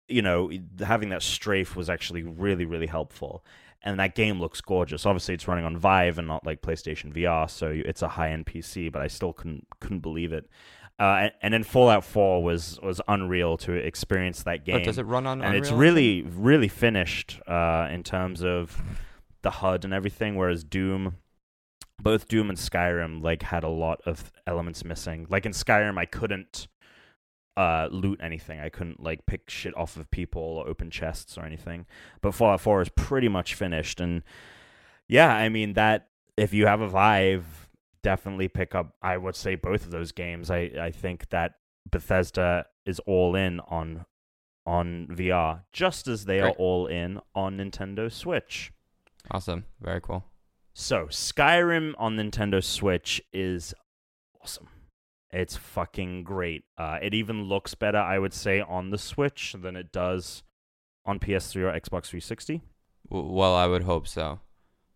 [0.08, 3.46] you know having that strafe was actually really really helpful.
[3.84, 5.08] And that game looks gorgeous.
[5.08, 8.92] Obviously it's running on vive and not like playstation vr so it's a high-end pc
[8.92, 10.50] but i still couldn't couldn't believe it
[11.02, 15.06] uh, and, then fallout 4 was was unreal to experience that game But does it
[15.06, 18.82] run on and it's really really finished uh, in terms of
[19.42, 20.36] the HUD and everything.
[20.36, 21.18] Whereas Doom,
[22.00, 25.28] both Doom and Skyrim, like had a lot of elements missing.
[25.30, 26.68] Like in Skyrim, I couldn't
[27.58, 28.60] uh, loot anything.
[28.60, 31.86] I couldn't like pick shit off of people or open chests or anything.
[32.22, 34.24] But Fallout 4 is pretty much finished, and
[35.08, 37.61] yeah, I mean that if you have a Vive,
[38.04, 38.96] definitely pick up.
[39.02, 40.50] I would say both of those games.
[40.50, 41.54] I I think that
[41.90, 44.06] Bethesda is all in on
[44.66, 48.72] on VR, just as they are all in on Nintendo Switch.
[49.30, 49.66] Awesome.
[49.80, 50.24] Very cool.
[50.74, 53.74] So, Skyrim on Nintendo Switch is
[54.42, 54.70] awesome.
[55.32, 56.64] It's fucking great.
[56.78, 60.44] Uh, it even looks better, I would say, on the Switch than it does
[61.06, 62.62] on PS3 or Xbox 360.
[63.10, 64.40] Well, I would hope so,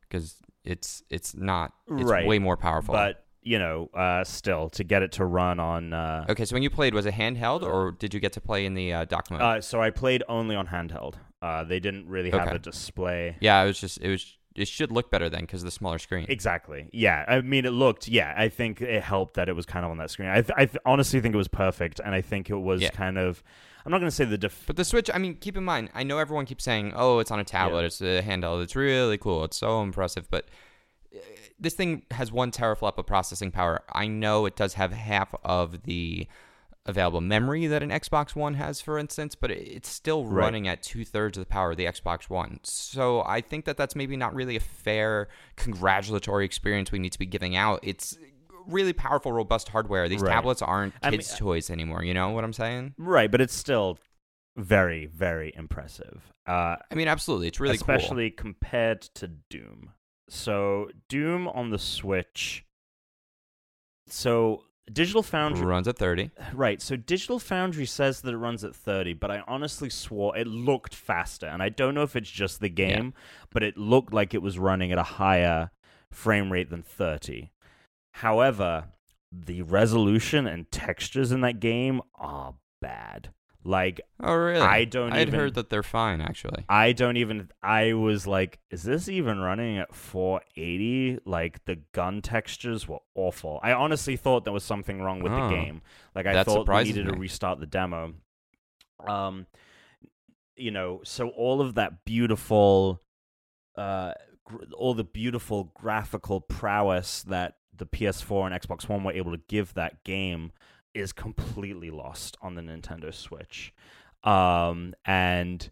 [0.02, 1.74] because it's it's not.
[1.90, 2.26] It's Right.
[2.28, 2.94] way more powerful.
[2.94, 5.94] But you know, uh, still to get it to run on.
[5.94, 8.66] Uh, okay, so when you played, was it handheld or did you get to play
[8.66, 9.42] in the uh, dock mode?
[9.42, 11.14] uh, so I played only on handheld.
[11.44, 12.56] Uh, they didn't really have Okay.
[12.56, 13.36] a display.
[13.40, 16.00] yeah, it was just it was it should look better then because of the smaller
[16.00, 16.26] screen.
[16.30, 16.88] Exactly.
[16.94, 17.26] Yeah.
[17.28, 18.08] I mean, it looked.
[18.08, 18.34] Yeah.
[18.38, 20.30] I think it helped that it was kind of on that screen.
[20.30, 22.90] I, th- I th- honestly think it was perfect, and I think it was Yeah.
[22.92, 23.44] kind of.
[23.86, 25.90] I'm not going to say the def- But the Switch, I mean, keep in mind,
[25.94, 27.86] I know everyone keeps saying, "Oh, it's on a tablet, Yeah.
[27.86, 30.46] it's a handheld, it's really cool, it's so impressive." But
[31.16, 31.20] uh,
[31.60, 33.84] this thing has one teraflop of processing power.
[33.94, 36.28] I know it does have half of the
[36.88, 40.46] available memory that an Xbox One has, for instance, but it's still Right.
[40.46, 42.60] running at two thirds of the power of the Xbox One.
[42.64, 47.20] So I think that that's maybe not really a fair congratulatory experience we need to
[47.20, 47.80] be giving out.
[47.82, 48.18] It's
[48.68, 50.08] really powerful, robust hardware.
[50.10, 50.32] These Right.
[50.32, 52.04] tablets aren't I mean, kids' toys anymore.
[52.04, 52.94] You know what I'm saying?
[52.98, 54.00] right, but it's still
[54.58, 56.32] very, very impressive.
[56.48, 57.96] Uh, I mean, absolutely, it's really cool.
[57.96, 59.92] especially compared to Doom.
[60.30, 62.66] So Doom on the Switch.
[64.08, 66.30] So Digital Foundry, runs at 30.
[66.54, 66.82] right?
[66.82, 70.94] So Digital Foundry says that it runs at 30, but I honestly swore it looked
[70.94, 73.14] faster, and I don't know if it's just the game,
[73.52, 75.72] but it looked like it was running at a higher
[76.12, 77.52] frame rate than 30.
[78.20, 78.86] However,
[79.32, 83.34] the resolution and textures in that game are bad.
[83.68, 84.62] Like Oh, really?
[84.62, 86.64] I don't I'd even- heard that they're fine, actually.
[86.70, 87.50] I don't even.
[87.64, 91.20] I was like, is this even running at 480?
[91.26, 93.60] Like the gun textures were awful.
[93.64, 95.50] I honestly thought there was something wrong with Oh.
[95.50, 95.82] the game.
[96.14, 98.14] Like I thought we needed to restart the demo.
[99.06, 99.48] Um,
[100.56, 103.02] you know, so all of that beautiful,
[103.76, 104.14] uh,
[104.46, 109.42] gr- all the beautiful graphical prowess that the PS4 and Xbox One were able to
[109.48, 110.52] give that game
[110.94, 113.74] is completely lost on the Nintendo Switch.
[114.24, 115.70] Um, and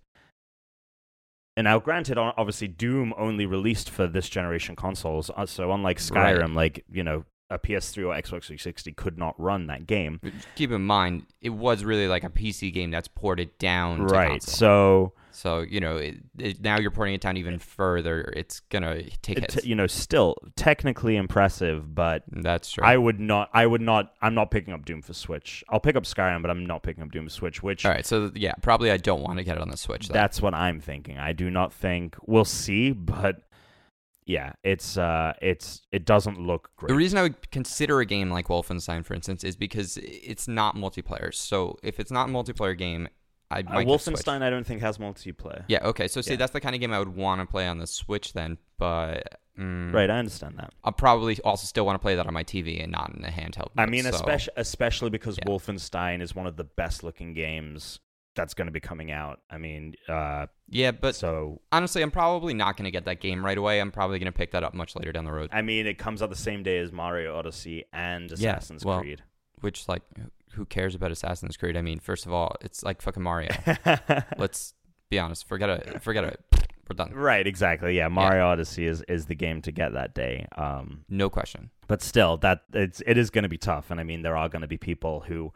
[1.56, 5.30] and now, granted, obviously, Doom only released for this generation consoles.
[5.36, 6.36] uh, So, unlike Right.
[6.36, 10.20] Skyrim, like you know, a PS3 or Xbox 360 could not run that game.
[10.56, 14.42] Keep in mind, it was really like a PC game that's ported down to right.
[14.42, 18.34] So, So, you know, it, it, now you're porting it down even further.
[18.36, 19.66] It's going to take it, hits.
[19.66, 22.84] you know, still technically impressive, but That's true.
[22.84, 23.50] I would not.
[23.54, 24.14] I would not.
[24.22, 25.64] I'm not picking up Doom for Switch.
[25.70, 27.64] I'll pick up Skyrim, but I'm not picking up Doom for Switch.
[27.64, 28.06] Which All right.
[28.06, 30.08] So, yeah, probably I don't want to get it on the Switch.
[30.08, 30.14] Though.
[30.14, 31.18] That's what I'm thinking.
[31.18, 33.42] I do not think we'll see, but
[34.26, 36.90] yeah, it's uh, it's it doesn't look great.
[36.90, 40.76] The reason I would consider a game like Wolfenstein, for instance, is because it's not
[40.76, 41.34] multiplayer.
[41.34, 43.08] So, if it's not a multiplayer game,
[43.52, 43.64] I Uh.
[43.84, 45.66] Wolfenstein, I don't think has multiplayer.
[45.68, 46.08] Yeah, okay.
[46.08, 46.38] So, see, Yeah.
[46.38, 48.58] that's the kind of game I would want to play on the Switch then.
[48.80, 50.74] But mm, Right, I understand that.
[50.84, 53.30] I'll probably also still want to play that on my TV and not in a
[53.30, 53.70] handheld.
[53.78, 55.46] I mode, mean, so- especially especially because Yeah.
[55.46, 58.00] Wolfenstein is one of the best looking games
[58.36, 59.42] that's going to be coming out.
[59.52, 63.46] I mean, uh, Yeah, but so honestly, I'm probably not going to get that game
[63.46, 63.80] right away.
[63.80, 65.52] I'm probably going to pick that up much later down the road.
[65.54, 69.02] I mean, it comes out the same day as Mario Odyssey and Yeah, Assassin's well,
[69.02, 69.22] Creed.
[69.62, 70.02] Which, like,
[70.54, 71.78] who cares about Assassin's Creed?
[71.78, 73.50] I mean, first of all, it's like fucking Mario.
[74.38, 74.74] Let's
[75.10, 75.48] be honest.
[75.48, 76.02] Forget it.
[76.02, 76.40] Forget it.
[76.90, 77.14] We're done.
[77.14, 77.96] right, exactly.
[77.96, 80.48] Yeah, Mario Odyssey is is the game to get that day.
[80.58, 81.70] Um, No question.
[81.88, 84.50] but still that it's it is going to be tough and i mean there are
[84.50, 85.52] going to be people who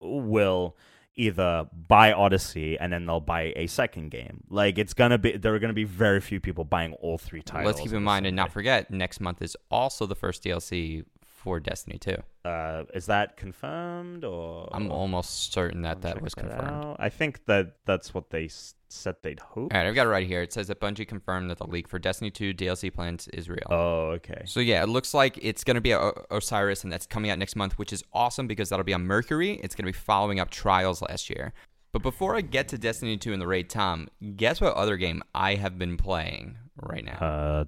[0.00, 0.76] will
[1.14, 5.32] either buy odyssey and then they'll buy a second game like it's going to be
[5.36, 8.02] there are going to be very few people buying all three titles Let's keep in
[8.02, 11.04] mind and not forget, next month is also the first DLC
[11.46, 12.16] for Destiny 2.
[12.44, 16.96] uh is that confirmed or I'm almost certain that that was confirmed.
[16.98, 20.10] i think that that's what they s- said they'd hope All right, I've got it
[20.10, 20.42] right here.
[20.42, 23.68] It says that Bungie confirmed that the leak for Destiny 2 DLC plans is real.
[23.70, 27.06] oh okay So yeah, it looks like it's going to be O- Osiris, and that's
[27.06, 29.52] coming out next month, which is awesome because that'll be on Mercury.
[29.64, 31.52] It's going to be following up Trials last year.
[31.92, 35.22] But before I get to Destiny 2 and the raid, Tom, guess what other game
[35.34, 37.18] I have been playing right now?
[37.18, 37.64] uh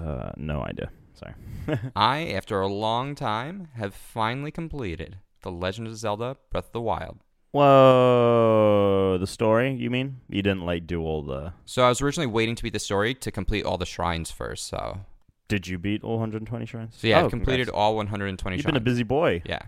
[0.00, 1.34] uh no idea sorry
[1.96, 6.80] I, after a long time, have finally completed The Legend of Zelda: Breath of the
[6.80, 7.18] Wild.
[7.52, 12.26] whoa the story you mean you didn't like do all the So I was originally
[12.26, 14.66] waiting to beat the story to complete all the shrines first.
[14.68, 15.00] So,
[15.48, 16.94] Did you beat all 120 shrines?
[16.98, 17.78] so yeah, Oh, I've completed congrats.
[17.78, 18.72] all 120 You've shrines.
[18.72, 19.42] been a busy boy.
[19.44, 19.62] Yeah.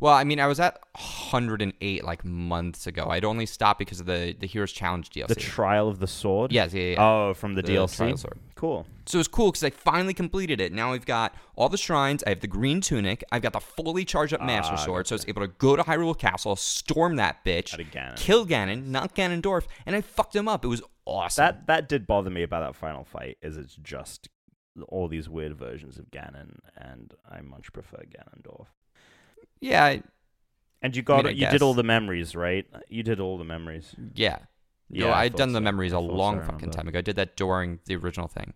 [0.00, 3.06] Well, I mean, I was at 108 like months ago.
[3.10, 5.26] I'd only stopped because of the the Heroes Challenge DLC.
[5.28, 6.52] The Trial of the Sword.
[6.52, 6.96] yes, yeah, yeah, yeah.
[7.28, 7.96] Oh, from the, DLC.
[7.96, 8.38] Trial Sword.
[8.56, 8.86] Cool.
[9.06, 10.72] So it was cool because I finally completed it.
[10.72, 12.24] Now I've got all the shrines.
[12.26, 13.22] I have the green tunic.
[13.30, 15.06] I've got the fully charged up Master Ah, Sword.
[15.06, 18.14] So I was able to go to Hyrule Castle, storm that bitch, again.
[18.16, 20.64] kill Ganon, not Ganondorf, and I fucked him up.
[20.64, 21.42] It was awesome.
[21.44, 23.38] That that did bother me about that final fight.
[23.42, 24.28] Is it's just
[24.88, 28.66] all these weird versions of Ganon, and I much prefer Ganondorf.
[29.64, 30.02] Yeah, I-
[30.82, 32.66] And you got I you did all the memories, right?
[32.88, 33.94] You did all the memories.
[34.14, 34.38] yeah.
[34.90, 36.98] Yeah, I I'd done the memories a thought so, long fucking time ago.
[36.98, 38.52] I did that during the original thing.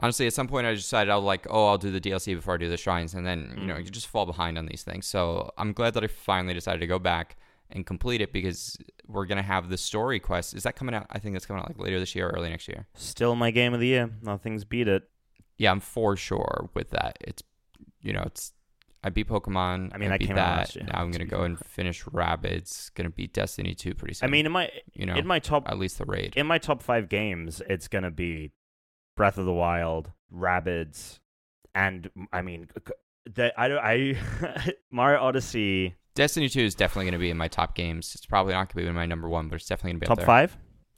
[0.00, 2.54] Honestly, at some point I decided I was like, oh, I'll do the DLC before
[2.54, 3.84] I do the shrines, and then you know Mm.
[3.84, 5.06] you just fall behind on these things.
[5.06, 7.36] So I'm glad that I finally decided to go back
[7.70, 10.54] and complete it because we're gonna have the story quest.
[10.54, 11.06] Is that coming out?
[11.10, 12.86] I think that's coming out like later this year or early next year.
[12.94, 14.10] Still my game of the year.
[14.22, 15.02] Nothing's beat it.
[15.58, 17.18] Yeah, I'm for sure with that.
[17.20, 17.42] It's
[18.00, 18.52] you know, it's
[19.04, 19.90] I beat Pokemon.
[19.92, 20.76] I mean, that beat that.
[20.76, 22.94] Now I'm gonna go and finish Rabbids.
[22.94, 24.28] Gonna beat Destiny 2 pretty soon.
[24.28, 26.34] I mean, in my you know, in my top at least the raid.
[26.36, 28.52] in my top five games, it's gonna be
[29.16, 31.18] Breath of the Wild, Rabbids,
[31.74, 32.68] and I mean,
[33.32, 37.48] the, I don't I Mario Odyssey Destiny 2 is definitely going to be in my
[37.48, 38.12] top games.
[38.14, 40.06] It's probably not going to be in my number one, but it's definitely going to
[40.10, 40.56] be top five.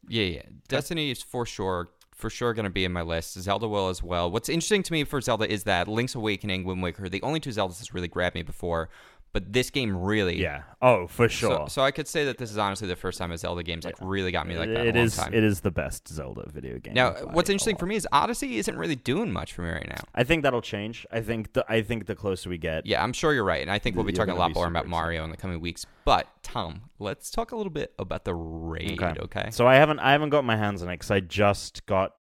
[0.09, 0.43] Yeah, yeah.
[0.69, 3.38] Destiny is for sure, for sure going to be in my list.
[3.40, 4.31] Zelda will as well.
[4.31, 7.50] What's interesting to me for Zelda is that Link's Awakening, Wind Waker, the only two
[7.50, 8.88] Zeldas that's really grabbed me before,
[9.35, 10.40] but this game really.
[10.40, 10.62] Yeah.
[10.81, 11.68] Oh, for sure.
[11.68, 13.97] so I could say that this is honestly the first time a Zelda game's like
[14.01, 14.87] really got me like that.
[14.87, 15.16] It in a long is.
[15.16, 15.35] time.
[15.35, 16.94] It is the best Zelda video game.
[16.94, 20.05] now, what's interesting for me is Odyssey isn't really doing much for me right now.
[20.14, 21.05] I think that'll change.
[21.11, 23.70] I think the I think the closer we get, Yeah, I'm sure you're right, and
[23.73, 24.90] I think we'll be talking a lot more about excited.
[24.90, 25.85] Mario in the coming weeks.
[26.05, 29.03] But Tom, let's talk a little bit about the raid.
[29.03, 29.20] Okay.
[29.20, 29.49] okay?
[29.51, 32.14] So I haven't I haven't got my hands on it because I just got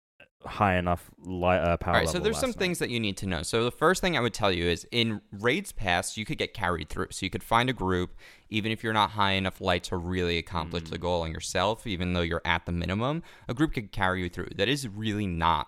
[0.45, 2.59] high enough light, uh, power All right, so there's some night.
[2.59, 3.43] things that you need to know.
[3.43, 6.53] So the first thing I would tell you is in raids past, you could get
[6.53, 7.07] carried through.
[7.11, 8.15] So you could find a group,
[8.49, 10.89] even if you're not high enough light to really accomplish Mm.
[10.89, 14.29] the goal on yourself, even though you're at the minimum, a group could carry you
[14.29, 14.49] through.
[14.55, 15.67] That is really not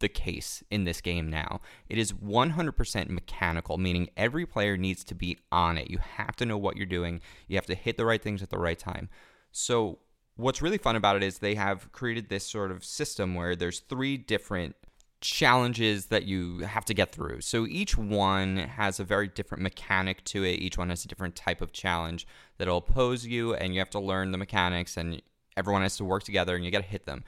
[0.00, 1.60] the case in this game now.
[1.88, 5.88] It is 100% mechanical, meaning every player needs to be on it.
[5.90, 7.20] You have to know what you're doing.
[7.46, 9.08] You have to hit the right things at the right time.
[9.52, 10.00] So
[10.36, 13.80] what's really fun about it is they have created this sort of system where there's
[13.80, 14.76] three different
[15.20, 17.40] challenges that you have to get through.
[17.40, 20.58] So each one has a very different mechanic to it.
[20.58, 22.26] Each one has a different type of challenge
[22.58, 25.22] that'll pose you and you have to learn the mechanics and
[25.56, 27.24] everyone has to work together and you got to hit them.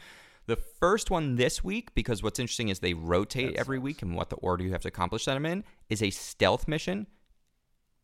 [0.47, 4.31] The first one this week, because what's interesting is they rotate every week and what
[4.31, 7.07] the order you have to accomplish them in, is a stealth mission.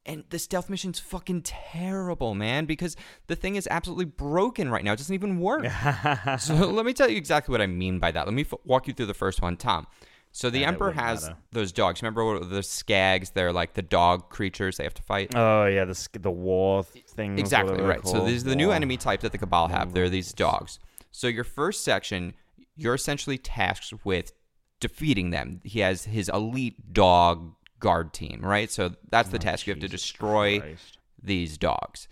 [0.05, 2.97] And the stealth mission's fucking terrible, man, because
[3.29, 4.93] the thing is absolutely broken right now.
[4.93, 5.65] It doesn't even work.
[6.39, 8.27] so let me tell you exactly what I mean by that.
[8.27, 9.87] Let me f- walk you through the first one, Tom.
[10.33, 11.37] So the Yeah, Emperor has matter.
[11.53, 12.03] those dogs.
[12.03, 13.33] Remember what the skags?
[13.33, 15.35] They're like the dog creatures they have to fight.
[15.37, 17.39] oh yeah, the the war thing.
[17.39, 18.05] Exactly right.
[18.07, 19.93] So these are the new enemy type that the Cabal have.
[19.93, 20.79] They're these dogs.
[21.11, 22.33] So your first section,
[22.77, 24.33] you're essentially tasked with
[24.81, 25.61] defeating them.
[25.65, 28.71] He has his elite dog guard team, right?
[28.71, 29.67] So that's the oh, task.
[29.67, 30.77] You have to destroy
[31.23, 32.09] these dogs.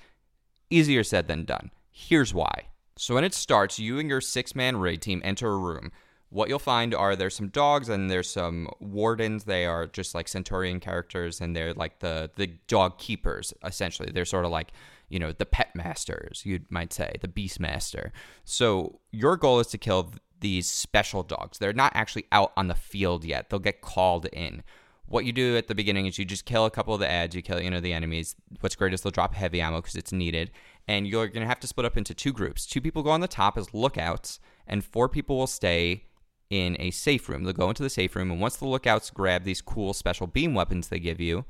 [0.68, 1.70] Easier said than done.
[1.90, 2.66] Here's why.
[2.96, 5.92] So when it starts, you and your six man raid team enter a room.
[6.28, 9.44] What you'll find are there's some dogs and there's some wardens.
[9.44, 14.11] They are just like Centurion characters and they're like the the dog keepers essentially.
[14.12, 14.72] They're sort of like
[15.09, 18.12] you know the pet masters, you might say, the beast master.
[18.44, 21.59] So your goal is to kill th- these special dogs.
[21.59, 23.50] They're not actually out on the field yet.
[23.50, 24.62] They'll get called in
[25.11, 27.35] what you do at the beginning is you just kill a couple of the ads,
[27.35, 28.37] you kill you know the enemies.
[28.61, 30.53] What's great is they'll drop heavy ammo because it's needed,
[30.87, 32.64] and you're gonna have to split up into two groups.
[32.64, 36.05] Two people go on the top as lookouts, and four people will stay
[36.49, 37.42] in a safe room.
[37.42, 40.55] They'll go into the safe room, and once the lookouts grab these cool special beam
[40.55, 41.44] weapons they give you,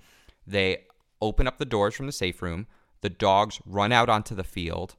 [0.46, 0.84] they
[1.20, 2.66] open up the doors from the safe room.
[3.02, 4.96] The dogs run out onto the field,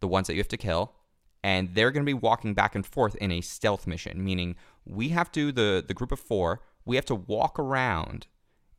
[0.00, 0.92] the ones that you have to kill,
[1.42, 5.08] and they're going to be walking back and forth in a stealth mission, meaning we
[5.08, 8.26] have to the the group of four, we have to walk around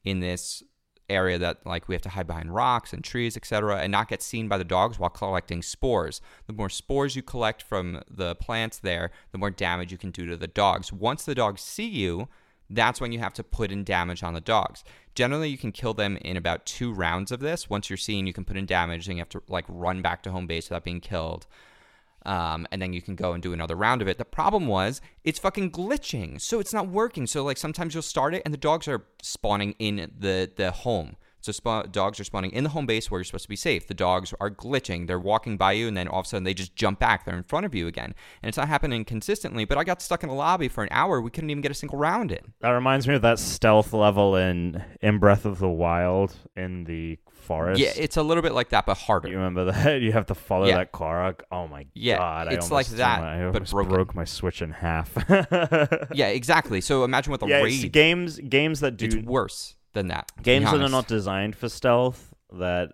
[0.04, 0.64] in this
[1.10, 4.22] area that like we have to hide behind rocks and trees, etc., and not get
[4.22, 6.22] seen by the dogs while collecting spores.
[6.48, 10.26] The more spores you collect from the plants there, the more damage you can do
[10.26, 10.92] to the dogs.
[10.92, 12.28] Once the dogs see you,
[12.70, 14.84] that's when you have to put in damage on the dogs.
[15.14, 17.70] Generally, you can kill them in about two rounds of this.
[17.70, 20.24] Once you're seen, you can put in damage, and you have to like run back
[20.24, 21.46] to home base without being killed.
[22.26, 24.18] Um, and then you can go and do another round of it.
[24.18, 27.28] The problem was it's fucking glitching, so it's not working.
[27.28, 31.18] So like sometimes you'll start it, and the dogs are spawning in the the home.
[31.46, 33.86] So spa- dogs are spawning in the home base where you're supposed to be safe.
[33.86, 35.06] The dogs are glitching.
[35.06, 37.24] They're walking by you, and then all of a sudden they just jump back.
[37.24, 39.64] They're in front of you again, and it's not happening consistently.
[39.64, 41.22] But I got stuck in a lobby for an hour.
[41.22, 42.54] We couldn't even get a single round in.
[42.62, 47.20] That reminds me of that stealth level in in Breath of the Wild in the
[47.30, 47.80] forest.
[47.80, 49.28] Yeah, it's a little bit like that, but harder.
[49.30, 50.02] you remember that?
[50.06, 50.78] You have to follow Yeah.
[50.78, 51.42] that Korok.
[51.52, 51.92] Oh my god!
[51.94, 52.54] Yeah, god!
[52.54, 53.94] it's like that, I but broken.
[53.94, 55.16] broke my Switch in half.
[56.12, 56.82] yeah, exactly.
[56.82, 57.92] So imagine what the yeah, raid.
[57.92, 60.32] games games that do it's worse than that.
[60.44, 62.92] games that are not designed for stealth that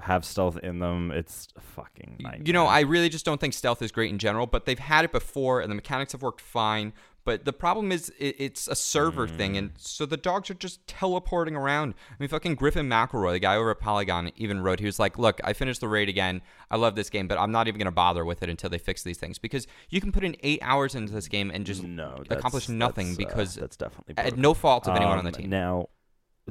[0.00, 1.10] have stealth in them.
[1.10, 2.46] It's fucking fucking.
[2.46, 2.66] You know.
[2.66, 5.60] I really just don't think stealth is great in general, but they've had it before
[5.60, 6.92] and the mechanics have worked fine.
[7.24, 11.54] But the problem is it's a server thing, and so the dogs are just teleporting
[11.54, 11.94] around.
[12.10, 15.18] I mean, fucking Griffin McElroy, the guy over at Polygon, even wrote he was like,
[15.18, 16.42] "Look, I finished the raid again.
[16.68, 19.04] I love this game, but I'm not even gonna bother with it until they fix
[19.04, 22.24] these things because you can put in eight hours into this game and just No,
[22.28, 25.50] accomplish nothing uh, because that's definitely at no fault of anyone on the Um, team.
[25.50, 25.90] Now,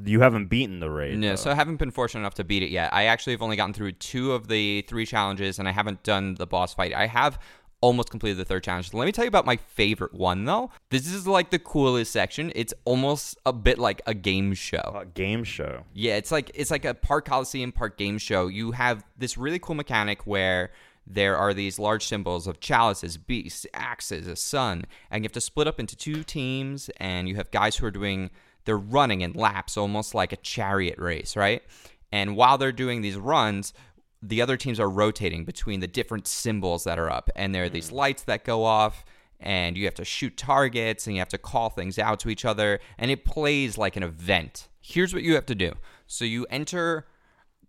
[0.03, 1.17] you haven't beaten the raid.
[1.17, 1.35] No, though.
[1.35, 2.93] so I haven't been fortunate enough to beat it yet.
[2.93, 6.35] I actually have only gotten through two of the three challenges, and I haven't done
[6.35, 6.93] the boss fight.
[6.93, 7.39] I have
[7.81, 8.93] almost completed the third challenge.
[8.93, 10.69] Let me tell you about my favorite one, though.
[10.91, 12.51] This is like the coolest section.
[12.55, 14.77] It's almost a bit like a game show.
[14.77, 15.83] Uh, game show.
[15.93, 18.47] Yeah, it's like it's like a park coliseum, park game show.
[18.47, 20.71] You have this really cool mechanic where
[21.07, 25.41] there are these large symbols of chalices, beasts, axes, a sun, and you have to
[25.41, 28.29] split up into two teams, and you have guys who are doing
[28.65, 31.63] they're running in laps, almost like a chariot race, right?
[32.11, 33.73] And while they're doing these runs,
[34.21, 37.69] the other teams are rotating between the different symbols that are up, and there are
[37.69, 37.95] these hmm.
[37.95, 39.03] lights that go off,
[39.39, 42.45] and you have to shoot targets, and you have to call things out to each
[42.45, 44.67] other, and it plays like an event.
[44.79, 45.73] Here's what you have to do.
[46.05, 47.07] So you enter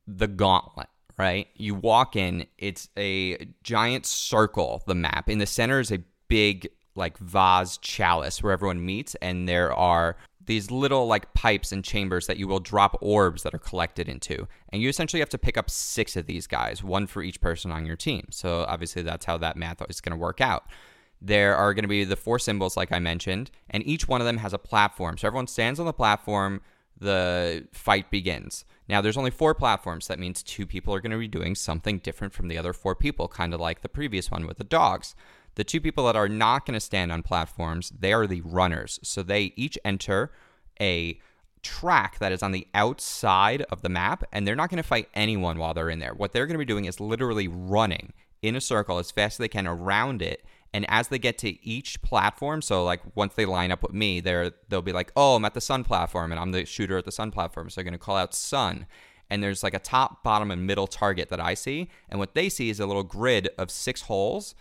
[0.07, 1.47] the gauntlet, right?
[1.55, 5.31] You walk in, it's a giant circle, the map.
[5.31, 10.17] In the center is a big, like, vase chalice where everyone meets, and there are
[10.47, 14.49] these little like pipes and chambers that you will drop orbs that are collected into.
[14.71, 17.71] And you essentially have to pick up six of these guys, one for each person
[17.71, 18.27] on your team.
[18.31, 20.65] So obviously that's how that math is going to work out.
[21.21, 24.27] There are going to be the four symbols, like I mentioned, and each one of
[24.27, 25.17] them has a platform.
[25.19, 26.61] So everyone stands on the platform,
[26.99, 28.65] the fight begins.
[28.89, 30.09] Now, there's only four platforms.
[30.09, 32.97] That means two people are going to be doing something different from the other four
[32.97, 35.15] people, kind of like the previous one with the dogs.
[35.55, 38.99] The two people that are not going to stand on platforms, they are the runners.
[39.03, 40.33] So they each enter
[40.81, 41.21] a
[41.63, 45.09] track that is on the outside of the map, and they're not going to fight
[45.15, 46.15] anyone while they're in there.
[46.15, 48.13] What they're going to be doing is literally running
[48.43, 50.45] in a circle as fast as they can around it.
[50.75, 54.21] And as they get to each platform, so like once they line up with me,
[54.21, 57.05] they're they'll be like, "Oh, I'm at the sun platform, and I'm the shooter at
[57.05, 58.87] the sun platform." So they're going to call out sun,
[59.29, 62.49] and there's like a top, bottom, and middle target that I see, and what they
[62.49, 64.55] see is a little grid of six holes.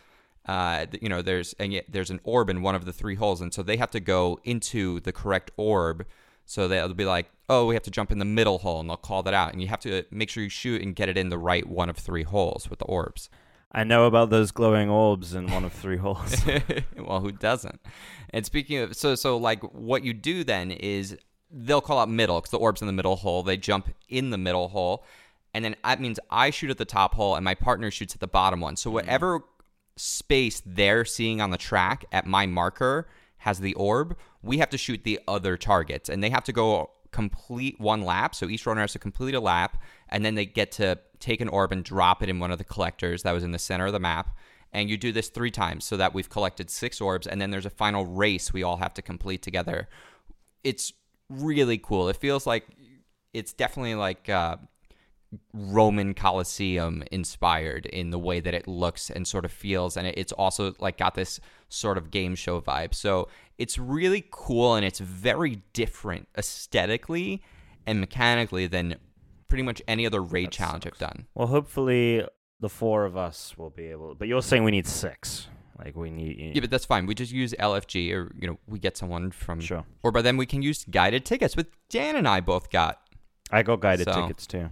[0.46, 3.42] Uh, you know, there's and yet there's an orb in one of the three holes,
[3.42, 6.06] and so they have to go into the correct orb.
[6.46, 8.98] So they'll be like, "Oh, we have to jump in the middle hole," and they'll
[8.98, 11.30] call that out, and you have to make sure you shoot and get it in
[11.30, 13.30] the right one of three holes with the orbs.
[13.72, 16.36] I know about those glowing orbs in one of three holes.
[16.98, 17.80] well, who doesn't?
[18.32, 21.18] And speaking of, so so like what you do then is
[21.52, 23.44] they'll call out middle because the orb's in the middle hole.
[23.44, 25.06] They jump in the middle hole,
[25.54, 28.20] and then that means I shoot at the top hole and my partner shoots at
[28.20, 28.76] the bottom one.
[28.76, 29.42] So whatever
[30.02, 34.18] space they're seeing on the track at my marker has the orb.
[34.42, 38.34] We have to shoot the other targets, and they have to go complete one lap.
[38.34, 41.50] So each runner has to complete a lap, and then they get to take an
[41.50, 43.94] orb and drop it in one of the collectors that was in the center of
[43.94, 44.36] the map.
[44.74, 47.68] And you do this three times so that we've collected six orbs, and then there's
[47.68, 49.88] a final race we all have to complete together.
[50.64, 50.94] It's
[51.30, 52.10] really cool.
[52.10, 52.66] It feels like
[53.34, 54.58] it's definitely like uh,
[55.54, 60.32] Roman Colosseum inspired in the way that it looks and sort of feels, and it's
[60.34, 61.40] also like got this
[61.70, 62.94] sort of game show vibe.
[62.94, 67.42] So it's really cool and it's very different aesthetically
[67.86, 68.96] and mechanically than
[69.48, 71.02] pretty much any other raid That challenge sucks.
[71.02, 71.28] I've done.
[71.36, 72.26] well, hopefully
[72.60, 74.16] the four of us will be able.
[74.16, 75.48] But you're saying we need six.
[75.78, 76.52] Like we need.
[76.56, 77.06] Yeah, but that's fine.
[77.08, 79.84] We just use LFG, or you know, we get someone from, sure.
[80.04, 81.56] or by then we can use guided tickets.
[81.56, 83.00] But Dan and I both got.
[83.50, 84.70] I got guided So- tickets too.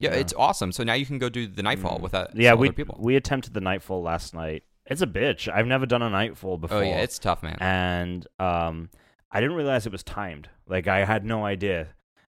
[0.00, 0.16] Yeah, Yeah.
[0.20, 0.72] it's awesome.
[0.72, 2.02] So now you can go do the Nightfall Mm.
[2.02, 4.62] with uh, Yeah, we we attempted the nightfall last night.
[4.86, 5.52] It's a bitch.
[5.52, 6.78] I've never done a nightfall before.
[6.78, 7.56] Oh yeah, it's tough, man.
[7.60, 8.90] and um,
[9.30, 10.48] I didn't realize it was timed.
[10.66, 11.88] Like I had no idea,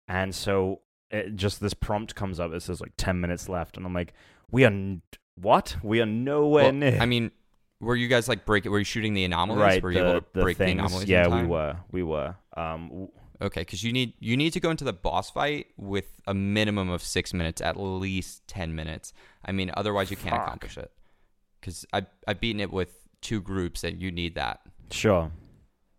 [0.09, 2.53] and so it, just this prompt comes up.
[2.53, 4.15] It says like ten minutes left, and I'm like,
[4.51, 5.03] we are n-
[5.35, 5.77] what?
[5.83, 6.99] We are nowhere Well, near.
[6.99, 7.31] I mean,
[7.81, 8.65] were you guys like break?
[8.65, 9.61] Were you shooting the anomalies?
[9.61, 9.83] right?
[9.83, 11.09] Were the, you able to the break things, the anomalies?
[11.09, 11.77] Yeah, we were.
[11.93, 12.37] We were.
[12.57, 13.09] Um,
[13.43, 16.89] Okay, because you need you need to go into the boss fight with a minimum
[16.89, 19.13] of six minutes, at least ten minutes.
[19.45, 20.47] I mean, otherwise you can't Fuck.
[20.47, 20.91] accomplish it.
[21.61, 24.61] Because I I've beaten it with two groups, and you need that.
[24.91, 25.31] sure.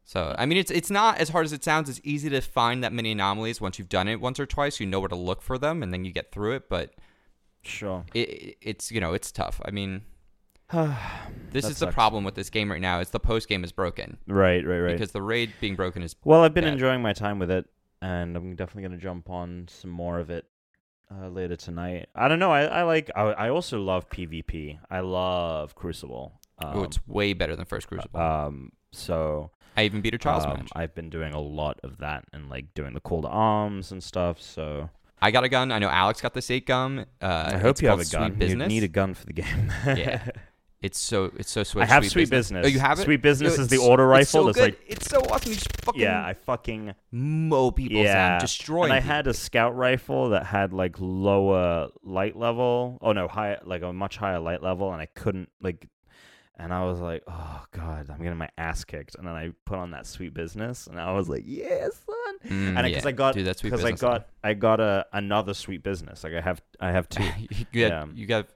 [0.03, 1.89] So I mean, it's it's not as hard as it sounds.
[1.89, 4.79] It's easy to find that many anomalies once you've done it once or twice.
[4.79, 6.69] You know where to look for them, and then you get through it.
[6.69, 6.93] But
[7.61, 8.05] Sure.
[8.13, 9.59] it, it- it's you know it's tough.
[9.65, 10.03] I mean,
[11.51, 11.93] this is the sucks.
[11.93, 12.99] problem with this game right now.
[12.99, 14.91] Is the post game is broken right, right, right.
[14.91, 16.73] because the raid being broken is Well, I've been bad.
[16.73, 17.65] enjoying my time with it,
[18.01, 20.45] and I'm definitely gonna jump on some more of it
[21.09, 22.09] uh, later tonight.
[22.15, 22.51] I don't know.
[22.51, 23.09] I, I like.
[23.15, 24.79] I, I also love PvP.
[24.89, 26.33] I love Crucible.
[26.59, 28.19] Um, oh, it's way better than first Crucible.
[28.19, 28.71] um.
[28.91, 30.69] So I even beat a trials um, match.
[30.75, 34.03] I've been doing a lot of that and like doing the call to arms and
[34.03, 34.41] stuff.
[34.41, 34.89] So
[35.21, 35.71] I got a gun.
[35.71, 37.05] I know Alex got the Sate gun.
[37.21, 38.33] Uh, I hope it's you have called a gun.
[38.33, 38.73] Business.
[38.73, 39.71] You need a gun for the game.
[39.85, 40.29] Yeah.
[40.79, 41.81] It's so it's so sweet.
[41.83, 42.63] I have Sweet Business.
[42.63, 43.03] Oh, you have it.
[43.03, 44.61] Sweet Business Yo, is the it's- auto it's so rifle good.
[44.61, 45.49] like- it's so awesome.
[45.51, 48.29] You just fucking Yeah, I fucking mow people yeah.
[48.29, 48.83] down, destroy.
[48.83, 49.15] And I people.
[49.15, 52.99] had a scout rifle that had like lower light level.
[53.01, 55.87] Oh no, high like a much higher light level, and I couldn't like.
[56.59, 59.13] And I was like, oh god, I'm getting my ass kicked.
[59.15, 62.51] And then I put on that Sweet Business, and I was like, yeah, son.
[62.51, 63.09] Mm, and because yeah.
[63.09, 66.23] I got sweet because I business, got I got a another Sweet Business.
[66.23, 67.23] Like I have I have two.
[67.39, 68.05] you got, Yeah.
[68.13, 68.47] you got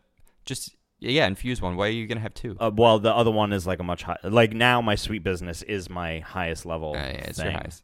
[0.45, 1.75] just yeah, infuse one.
[1.75, 2.55] Why are you gonna have two?
[2.59, 4.17] Uh, well, the other one is like a much high.
[4.23, 6.91] Like now, my sweet business is my highest level.
[6.91, 7.55] Uh, yeah, it's your thing.
[7.55, 7.83] highest.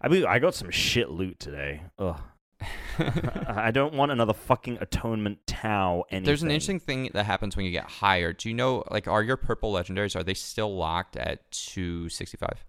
[0.00, 1.82] I mean, I got some shit loot today.
[1.98, 2.20] Ugh.
[3.46, 6.04] I don't want another fucking atonement Tau.
[6.10, 6.24] Anything.
[6.26, 8.32] There's an interesting thing that happens when you get higher.
[8.32, 12.64] Do you know, like, are your purple legendaries are they still locked at 265?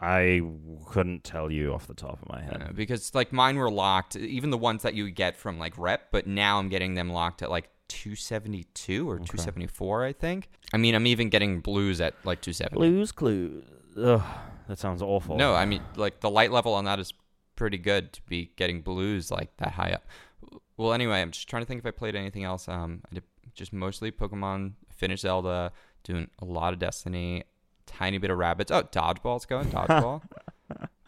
[0.00, 0.42] I
[0.86, 2.62] couldn't tell you off the top of my head.
[2.68, 6.12] Uh, because like mine were locked, even the ones that you get from like rep,
[6.12, 10.48] but now I'm getting them locked at like 272 or 274, I think.
[10.72, 12.76] I mean, I'm even getting blues at like 270.
[12.76, 13.64] Blues Clues.
[13.96, 14.22] Ugh,
[14.68, 15.36] that sounds awful.
[15.36, 17.12] No, I mean, like the light level on that is
[17.56, 20.06] pretty good to be getting blues like that high up.
[20.76, 22.68] Well, anyway, I'm just trying to think if I played anything else.
[22.68, 23.24] Um, I did
[23.54, 25.72] just mostly Pokemon, finished Zelda,
[26.04, 27.42] doing a lot of Destiny,
[27.86, 28.70] tiny bit of rabbits.
[28.70, 29.66] Oh, dodgeball's going.
[29.70, 30.22] Dodgeball.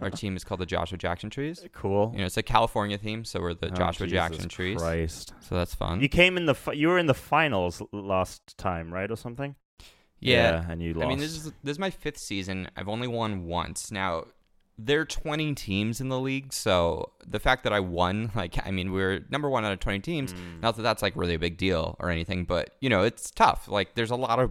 [0.00, 1.64] Our team is called the Joshua Jackson Trees.
[1.72, 2.10] cool.
[2.14, 4.78] You know, it's a California theme, so we're the Oh, Joshua Jesus Jackson Trees.
[4.78, 5.34] Christ.
[5.40, 6.00] So that's fun.
[6.00, 9.54] You came in the fi- you were in the finals last time, right, or something?
[10.20, 10.64] yeah.
[10.68, 11.06] and you lost.
[11.06, 12.68] I mean, this is this is my fifth season.
[12.76, 13.90] I've only won once.
[13.90, 14.26] Now,
[14.78, 18.70] there are 20 teams in the league, so the fact that I won, like, I
[18.70, 20.32] mean, we're number one out of 20 teams.
[20.32, 20.62] Mm.
[20.62, 23.68] Not that that's like really a big deal or anything, but you know, it's tough.
[23.68, 24.50] Like, there's a lot of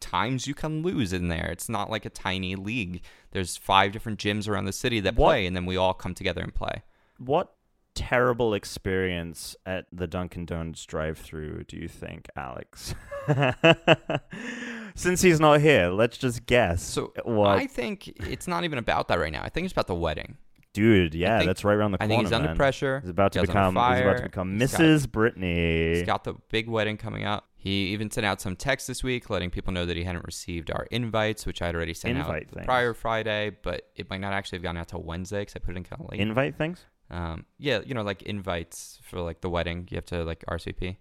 [0.00, 1.48] times you can lose in there.
[1.52, 3.02] It's not like a tiny league.
[3.32, 6.14] There's five different gyms around the city that What- play, and then we all come
[6.14, 6.82] together and play.
[7.18, 7.52] What
[7.94, 12.94] terrible experience at the Dunkin' Donuts drive-through do you think, Alex?
[14.94, 16.82] Since he's not here, let's just guess.
[16.82, 19.42] So what, I think it's not even about that right now.
[19.42, 20.36] I think it's about the wedding.
[20.72, 21.14] dude?
[21.14, 22.12] Yeah, think- that's right around the corner.
[22.12, 22.56] I think he's under man.
[22.56, 23.00] pressure.
[23.00, 23.74] He's about to become.
[23.74, 25.10] He's about to become He's got- Mrs.
[25.10, 25.94] Brittany.
[25.94, 27.48] He's got the big wedding coming up.
[27.66, 30.70] He even sent out some text this week letting people know that he hadn't received
[30.70, 32.64] our invites, which I'd already sent Invite out the things.
[32.64, 35.74] prior Friday, but it might not actually have gone out till Wednesday because I put
[35.74, 36.20] it in kind of late.
[36.20, 36.84] Invite things.
[37.10, 40.94] um, yeah, you know, like invites for like the wedding, you have to like RSVP.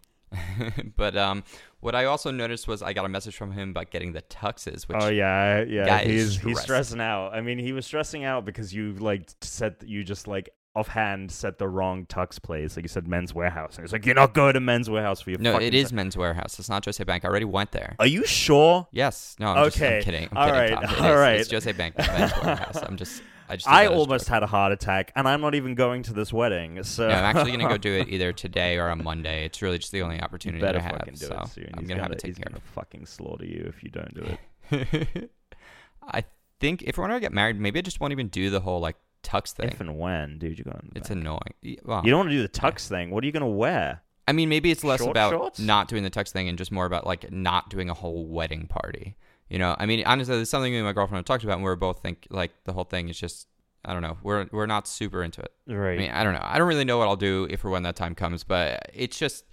[0.97, 1.43] but um,
[1.81, 4.87] what I also noticed was I got a message from him about getting the tuxes,
[4.87, 5.99] which oh yeah, yeah.
[5.99, 6.63] He's he's stressing.
[6.63, 7.35] stressing out.
[7.35, 11.57] I mean, he was stressing out because you like said you just like offhand said
[11.57, 12.75] the wrong tux place.
[12.75, 13.75] Like you said, Men's Wearhouse.
[13.77, 15.39] And it's like you're not going to Men's Wearhouse for your.
[15.39, 16.59] no, it is Men's Wearhouse.
[16.59, 17.25] It's not Jose Bank.
[17.25, 17.95] I already went there.
[17.99, 18.87] Are you sure?
[18.91, 19.35] Yes.
[19.39, 20.01] No, I'm, just, I'm Okay.
[20.03, 20.29] kidding.
[20.31, 20.99] I'm All kidding, right.
[21.01, 21.17] All is.
[21.17, 21.39] right.
[21.39, 21.97] It's Jose Bank.
[21.97, 22.87] Men's Wearhouse.
[22.87, 23.21] I'm just.
[23.47, 23.67] I just.
[23.67, 26.13] I that as a almost had a heart attack, and I'm not even going to
[26.13, 26.81] this wedding.
[26.83, 29.45] So No, I'm actually gonna go do it either today or on Monday.
[29.45, 30.97] It's really just the only you opportunity better that I have.
[30.99, 31.69] fucking do so it soon.
[31.75, 34.37] I'm He's gonna have it he's taken gonna fucking slaughter you if you don't do
[34.71, 35.29] it.
[36.07, 36.23] I
[36.59, 38.95] think if we're gonna get married, maybe I just won't even do the whole like
[39.25, 39.67] tux thing.
[39.69, 40.91] If and when, dude, you're going.
[40.93, 40.97] To.
[40.99, 41.79] It's annoying.
[41.83, 43.11] Well, You don't want to do the tux thing.
[43.11, 44.01] What are you gonna wear?
[44.27, 45.59] I mean, maybe it's less Short about shorts?
[45.59, 48.67] not doing the tux thing and just more about like not doing a whole wedding
[48.67, 49.15] party.
[49.49, 51.63] You know, I mean, honestly, there's something me and my girlfriend have talked about, and
[51.63, 53.47] we're both think like the whole thing is just.
[53.87, 54.17] I don't know.
[54.23, 55.51] We're we're not super into it.
[55.67, 55.93] Right.
[55.93, 56.41] I mean, I don't know.
[56.41, 59.19] I don't really know what I'll do if or when that time comes, but it's
[59.19, 59.45] just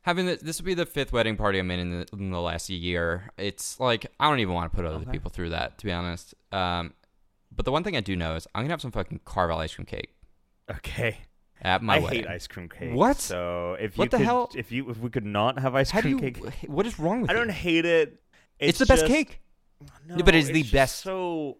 [0.00, 2.40] having the, this will be the fifth wedding party I'm in in the, in the
[2.40, 3.30] last year.
[3.38, 5.12] It's like I don't even want to put other Okay.
[5.12, 6.34] people through that, to be honest.
[6.50, 6.94] Um,
[7.54, 9.74] but the one thing I do know is I'm gonna have some fucking Carvel ice
[9.74, 10.10] cream cake
[10.70, 11.18] okay.
[11.60, 12.18] at my I wedding.
[12.24, 12.94] hate ice cream cake.
[12.94, 13.18] What?
[13.18, 14.50] So if What you the could, hell?
[14.56, 16.42] if you if we could not have ice How do cream you?
[16.50, 17.38] cake, What is wrong with I you?
[17.40, 18.20] don't hate it.
[18.58, 19.40] It's, the best just- cake.
[20.06, 21.58] No, but it's the just best- So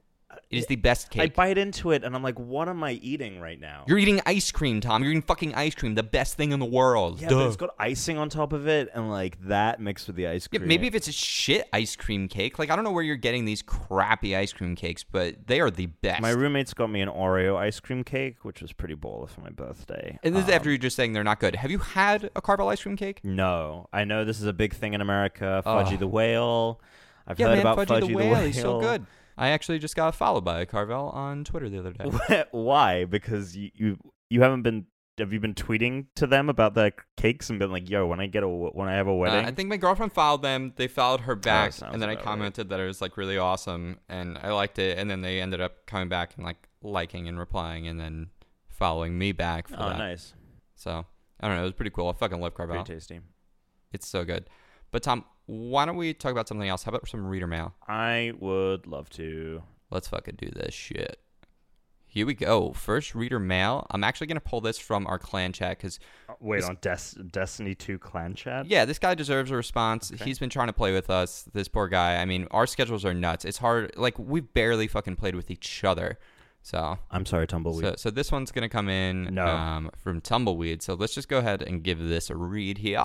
[0.50, 1.22] It is the best cake.
[1.22, 3.84] I bite into it and I'm like, what am I eating right now?
[3.86, 5.02] You're eating ice cream, Tom.
[5.02, 7.20] You're eating fucking ice cream, the best thing in the world.
[7.20, 7.36] yeah, Duh.
[7.36, 10.46] but it's got icing on top of it, and like that mixed with the ice
[10.46, 10.62] cream.
[10.62, 13.16] Yeah, maybe if it's a shit ice cream cake, like I don't know where you're
[13.16, 16.20] getting these crappy ice cream cakes, but they are the best.
[16.20, 19.50] my roommates got me an Oreo ice cream cake, which was pretty baller for my
[19.50, 20.18] birthday.
[20.22, 21.56] And this is Um, after you're just saying they're not good.
[21.56, 23.20] Have you had a Carvel ice cream cake?
[23.24, 25.62] No, I know this is a big thing in America.
[25.64, 26.80] Fudgie the whale.
[27.26, 28.44] I've yeah, heard man, about Fudgie, the, whale, whale.
[28.44, 29.06] He's so good.
[29.36, 32.44] I actually just got followed by Carvel on Twitter the other day.
[32.50, 33.04] Why?
[33.04, 33.98] Because you, you
[34.30, 34.86] you haven't been.
[35.18, 38.26] Have you been tweeting to them about their cakes and been like, "Yo, when I
[38.26, 39.44] get a when I have a Uh, wedding"?
[39.44, 40.72] I think my girlfriend followed them.
[40.76, 42.30] They followed her back, sounds and then I about right.
[42.32, 44.98] commented that it was like really awesome, and I liked it.
[44.98, 48.30] And then they ended up coming back and like liking and replying, and then
[48.70, 49.98] following me back for oh, that.
[49.98, 50.32] nice,
[50.76, 51.04] So
[51.40, 51.62] I don't know.
[51.62, 52.08] It was pretty cool.
[52.08, 52.76] I fucking love Carvel.
[52.76, 53.20] pretty tasty.
[53.92, 54.48] It's so good.
[54.90, 56.82] But Tom, why don't we talk about something else?
[56.84, 57.74] How about some reader mail?
[57.86, 59.62] I would love to.
[59.90, 61.18] Let's fucking do this shit.
[62.06, 62.72] Here we go.
[62.74, 63.86] First reader mail.
[63.90, 66.78] I'm actually going to pull this from our clan chat because, Uh, Wait This- on
[66.82, 68.66] Des- Destiny 2 clan chat?
[68.66, 70.12] yeah, this guy deserves a response.
[70.12, 70.22] Okay.
[70.24, 71.44] He's been trying to play with us.
[71.54, 72.16] This poor guy.
[72.20, 73.46] I mean, our schedules are nuts.
[73.46, 73.96] It's hard.
[73.96, 76.18] Like, we've barely fucking played with each other.
[76.62, 77.82] So, I'm sorry, Tumbleweed.
[77.84, 79.46] so, so this one's going to come in No.
[79.46, 80.82] um, from Tumbleweed.
[80.82, 83.04] So let's just go ahead and give this a read here.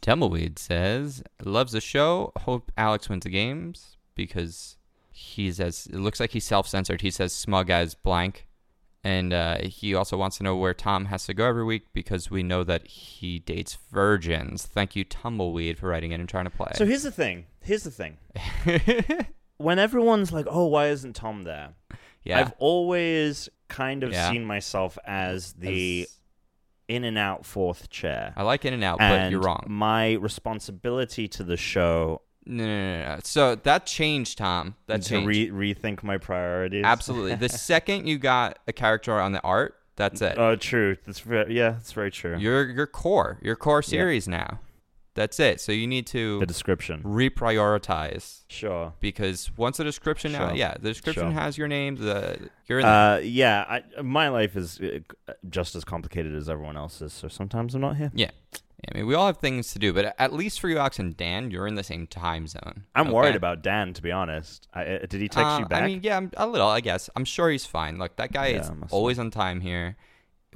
[0.00, 2.32] Tumbleweed says, loves the show.
[2.40, 4.76] Hope Alex wins the games because
[5.10, 7.00] he's as, it looks like he's self censored.
[7.00, 8.46] He says smug as blank.
[9.04, 12.28] And uh, he also wants to know where Tom has to go every week because
[12.28, 14.66] we know that he dates virgins.
[14.66, 16.72] Thank you, Tumbleweed, for writing in and trying to play.
[16.74, 17.46] so here's the thing.
[17.62, 18.16] Here's the thing.
[19.58, 21.70] When everyone's like, "Oh, why isn't Tom there?"
[22.24, 22.40] yeah.
[22.40, 24.30] I've always kind of Yeah.
[24.30, 26.15] seen myself as the As-
[26.88, 28.32] in and out fourth chair.
[28.36, 29.64] I like In and Out, but you're wrong.
[29.68, 33.20] My responsibility to the show No, no, no, no.
[33.24, 34.76] So that changed, Tom.
[34.86, 35.52] That to changed.
[35.52, 36.84] re- rethink my priorities.
[36.84, 37.34] Absolutely.
[37.34, 40.38] The second you got a character on the art, that's it.
[40.38, 40.96] Oh, true.
[41.06, 41.70] That's very yeah.
[41.70, 42.36] That's very true.
[42.38, 44.60] You're your core, your core series now.
[45.16, 45.60] That's it.
[45.60, 47.02] So you need to the description.
[47.02, 48.92] reprioritize Sure.
[49.00, 50.52] because once the description Sure.
[50.54, 51.32] yeah, the description Sure.
[51.32, 51.96] has your name.
[51.96, 52.82] The you're.
[52.82, 53.64] Uh, yeah.
[53.98, 57.96] I, my life is uh, just as complicated as everyone else's, so sometimes I'm not
[57.96, 58.10] here.
[58.14, 58.30] yeah.
[58.92, 61.16] I mean, we all have things to do, but at least for you, Alex and
[61.16, 62.84] Dan, you're in the same time zone.
[62.94, 63.14] I'm okay?
[63.14, 64.68] worried about Dan, to be honest.
[64.72, 65.82] I, uh, did he text Uh, you back?
[65.82, 67.08] I mean, yeah, I'm- a little, I guess.
[67.16, 67.98] I'm sure he's fine.
[67.98, 69.96] Look, that guy Yeah, is always on time here.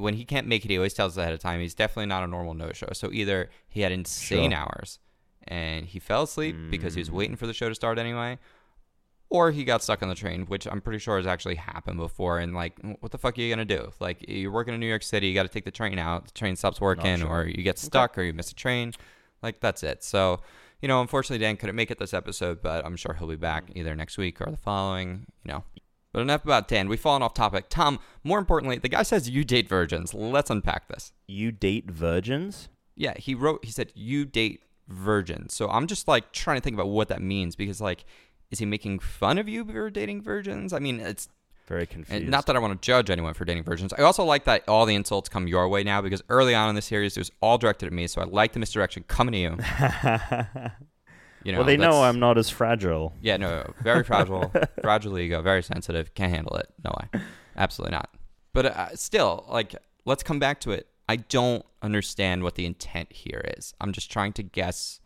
[0.01, 1.61] When he can't make it, he always tells us ahead of time.
[1.61, 2.89] He's definitely not a normal no-show.
[2.93, 4.59] So either he had insane Sure.
[4.59, 4.99] hours
[5.47, 7.15] and he fell asleep because he was Mm.
[7.15, 8.39] waiting for the show to start anyway,
[9.29, 12.39] or he got stuck on the train, which I'm pretty sure has actually happened before.
[12.41, 13.93] And like, what the fuck are you gonna do?
[14.01, 16.27] Like, you're working in New York City, you got to take the train out.
[16.27, 17.29] The train stops working, sure.
[17.29, 18.93] or you get stuck, or you miss a train.
[19.43, 20.03] Like that's it.
[20.05, 20.41] So
[20.83, 23.65] you know, unfortunately, Dan couldn't make it this episode, but I'm sure he'll be back
[23.75, 25.27] either next week or the following.
[25.45, 25.65] You know.
[26.13, 26.89] But enough about Dan.
[26.89, 27.67] We've fallen off topic.
[27.69, 30.13] Tom, more importantly, the guy says you date virgins.
[30.13, 31.13] Let's unpack this.
[31.29, 32.69] you date virgins?
[32.97, 35.55] Yeah, he wrote, he said, you date virgins.
[35.55, 38.05] So I'm just like trying to think about what that means because, like,
[38.51, 40.73] is he making fun of you for dating virgins?
[40.73, 41.29] I mean, it's
[41.69, 42.27] Very confused.
[42.29, 43.93] not that I want to judge anyone for dating virgins.
[43.93, 46.75] I also like that all the insults come your way now because early on in
[46.75, 48.09] the series, it was all directed at me.
[48.09, 49.57] So I like the misdirection coming to you.
[51.43, 53.15] You know, well, they know I'm not as fragile.
[53.23, 56.69] Yeah, no, very fragile, fragile ego, very sensitive, can't handle it.
[56.85, 57.21] No way,
[57.57, 58.11] absolutely not.
[58.53, 59.75] But uh, still, like,
[60.05, 60.87] let's come back to it.
[61.09, 63.75] I don't understand what the intent here is.
[63.81, 65.01] I'm just trying to guess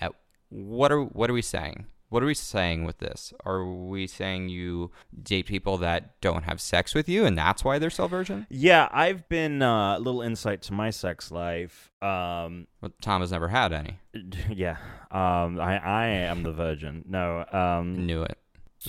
[0.00, 0.12] at
[0.48, 1.86] what are what are we saying?
[2.08, 3.32] What are we saying with this?
[3.44, 4.92] Are we saying you
[5.22, 8.46] date people that don't have sex with you, and that's why they're still virgin?
[8.48, 11.90] Yeah, I've been uh, a little insight to my sex life.
[12.00, 13.98] Um, Well, Tom has never had any.
[14.50, 14.76] yeah,
[15.10, 17.04] um, I I am the virgin.
[17.08, 18.38] No, um, Knew it.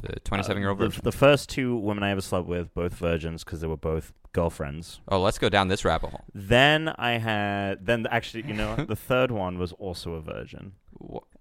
[0.03, 1.01] The 27 year old uh, the, virgin.
[1.03, 4.99] the first two women I ever slept with, both virgins, because they were both girlfriends.
[5.07, 6.23] Oh, let's go down this rabbit hole.
[6.33, 10.73] Then I had, then actually, you know, the third one was also a virgin.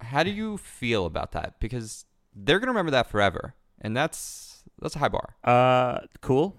[0.00, 1.60] How do you feel about that?
[1.60, 5.36] Because they're gonna remember that forever, and that's that's a high bar.
[5.44, 6.56] Uh, cool.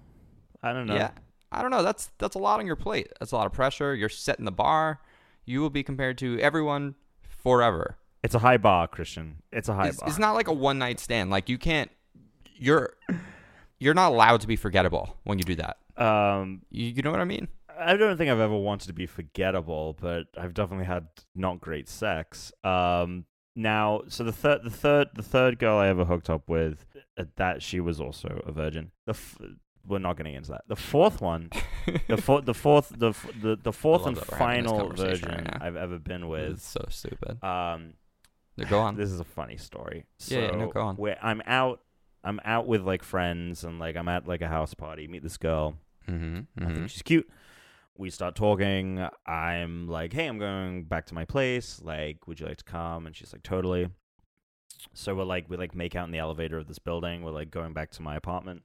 [0.61, 0.95] I don't know.
[0.95, 1.11] Yeah,
[1.51, 1.81] I don't know.
[1.83, 3.07] That's that's a lot on your plate.
[3.19, 3.95] That's a lot of pressure.
[3.95, 5.01] You're setting the bar.
[5.45, 7.97] You will be compared to everyone forever.
[8.23, 9.37] It's a high bar, Christian.
[9.51, 10.09] It's a high It's, bar.
[10.09, 11.29] it's not like a one night stand.
[11.31, 11.89] Like you can't.
[12.55, 12.93] You're
[13.79, 15.77] you're not allowed to be forgettable when you do that.
[15.97, 17.47] Um, You, you know what I mean?
[17.79, 21.87] I don't think I've ever wanted to be forgettable, but I've definitely had not great
[21.87, 22.51] sex.
[22.63, 23.25] Um,
[23.55, 26.85] now, so the third, the third, the third girl I ever hooked up with,
[27.17, 28.91] uh, that she was also a virgin.
[29.05, 29.37] The f-
[29.85, 30.63] we're not getting into that.
[30.67, 31.49] The fourth one,
[32.07, 34.89] the fourth, the fourth, the f- the, the fourth and that we're having this final
[34.93, 35.57] virgin right.
[35.61, 36.61] I've ever been with.
[36.61, 37.43] so stupid.
[37.43, 37.93] Um,
[38.69, 38.95] Go on.
[38.97, 40.05] this is a funny story.
[40.19, 40.95] So Yeah, yeah, no, go on.
[40.95, 41.81] Where I'm out,
[42.23, 45.07] I'm out with like friends, and like I'm at like a house party.
[45.07, 45.77] Meet this girl.
[46.09, 47.29] Mm-hmm, I think she's cute.
[47.97, 49.05] We start talking.
[49.25, 51.81] I'm like, hey, I'm going back to my place.
[51.83, 53.07] Like, would you like to come?
[53.07, 53.89] And she's like, totally.
[54.93, 57.23] So we're like, we like make out in the elevator of this building.
[57.23, 58.63] We're like going back to my apartment.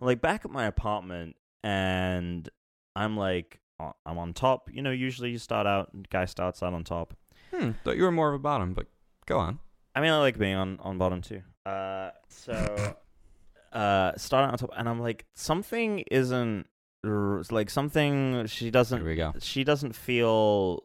[0.00, 2.48] We're like back at my apartment, and
[2.96, 4.68] I'm like, uh, I'm on top.
[4.72, 7.14] You know, usually you start out, guy starts out on top.
[7.52, 8.86] Hmm, thought you were more of a bottom, but
[9.26, 9.58] go on.
[9.94, 11.42] I mean, I like being on on bottom too.
[11.64, 12.96] Uh, so
[13.72, 16.66] uh, starting on top, and I'm like, something isn't
[17.04, 18.46] like something.
[18.46, 19.00] She doesn't.
[19.00, 19.32] Here we go.
[19.40, 20.84] She doesn't feel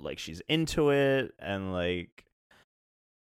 [0.00, 2.24] like she's into it, and like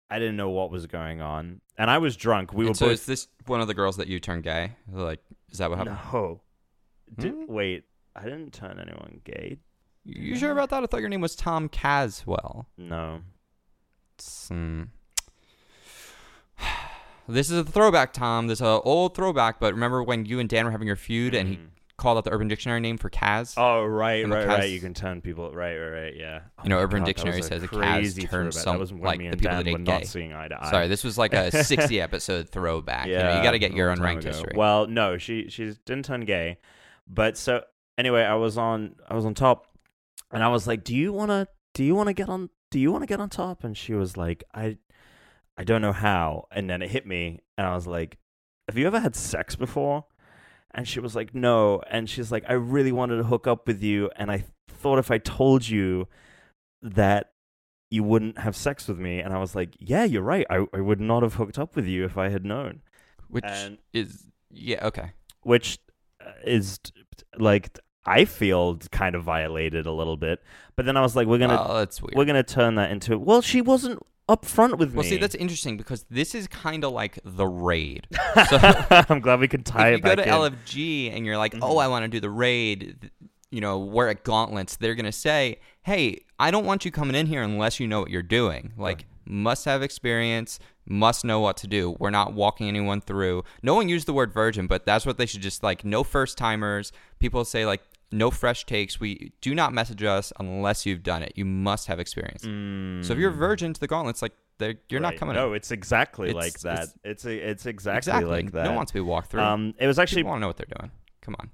[0.10, 2.54] I didn't know what was going on, and I was drunk.
[2.54, 2.94] We And were so both.
[2.94, 4.74] is this one of the girls that you turned gay?
[4.92, 5.20] Like,
[5.52, 5.98] is that what happened?
[6.12, 6.42] no.
[7.20, 7.46] Did, Hmm?
[7.48, 7.84] Wait,
[8.16, 9.58] I didn't turn anyone gay.
[10.06, 10.84] You sure about that?
[10.84, 12.68] I thought your name was Tom Caswell.
[12.78, 13.22] No.
[14.48, 14.84] Hmm.
[17.26, 18.48] This is a throwback, Tom.
[18.48, 21.34] This is an old throwback, but remember when you and Dan were having your feud
[21.34, 21.68] and he Mhm.
[22.04, 23.56] Called out the Urban Dictionary name for Kaz?
[23.58, 24.70] Oh right, And the right, right.
[24.70, 25.51] You can turn people.
[25.51, 26.16] Right, right, right.
[26.16, 26.41] Yeah.
[26.64, 29.38] You know, Oh Urban God, Dictionary a says a Kaz turns some- like, me the
[29.38, 30.06] people Dan that were ain't not gay.
[30.06, 30.70] seeing eye to eye.
[30.70, 33.08] Sorry, this was like a 60 episode throwback.
[33.08, 34.28] you, know, you got to get your unranked ago.
[34.30, 34.54] history.
[34.56, 36.58] Well, no, she she didn't turn gay,
[37.08, 37.64] but so
[37.97, 39.68] anyway, I was on I was on top,
[40.32, 43.06] and I was like, "Do you wanna Do you wanna get on Do you wanna
[43.08, 44.78] get on top?" And she was like, "I
[45.58, 48.18] I don't know how." And then it hit me, and I was like,
[48.68, 50.06] "Have you ever had sex before?"
[50.74, 53.84] And she was like, "No." And she's like, "I really wanted to hook up with
[53.84, 56.07] you, and I thought if I told you
[56.82, 57.30] that."
[57.91, 60.47] You wouldn't have sex with me, and I was like, "Yeah, you're right.
[60.49, 62.82] I, I would not have hooked up with you if I had known."
[63.28, 65.11] Which and- is, yeah, okay.
[65.43, 65.78] which
[66.19, 66.80] uh, is
[67.38, 70.41] like I feel kind of violated a little bit.
[70.76, 72.15] But then I was like, we're gonna weird.
[72.15, 75.09] we're gonna turn that into well, she wasn't upfront with well, me.
[75.09, 78.07] see, that's interesting because this is kind of like the raid.
[78.49, 78.57] So
[79.09, 80.53] I'm glad we could tie if you go back to in.
[80.53, 81.84] LFG and you're like, oh, Mhm.
[81.84, 83.11] I want to do the raid,
[83.51, 87.15] you know, we're at Gauntlets, they're going to say, hey, I don't want you coming
[87.15, 88.74] in here unless you know what you're doing.
[88.78, 91.95] Like, must have experience, must know what to do.
[91.99, 93.43] We're not walking anyone through.
[93.61, 96.38] No one used the word virgin, but that's what they should just like, no first
[96.38, 96.91] timers.
[97.19, 97.82] People say, like,
[98.14, 98.99] no fresh takes.
[98.99, 101.34] We do not message us unless you've done it.
[101.36, 102.43] You must have experience.
[103.07, 105.11] So if you're a virgin to the Gauntlets, like, they're, you're not Mm.
[105.11, 105.20] Right.
[105.20, 105.55] coming No, in.
[105.57, 106.84] it's exactly It's- like that.
[106.84, 108.64] it's- It's a, it's exactly, exactly like that.
[108.64, 109.41] No one wants to be walked through.
[109.41, 110.91] um, it was actually People want to know what they're doing.
[111.22, 111.49] Come on.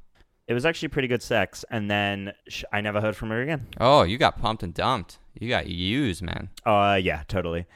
[0.47, 3.67] it was actually pretty good sex, and then sh- I never heard from her again.
[3.79, 5.19] Oh, you got pumped and dumped.
[5.39, 6.49] You got used, man.
[6.65, 7.67] Uh, yeah, totally.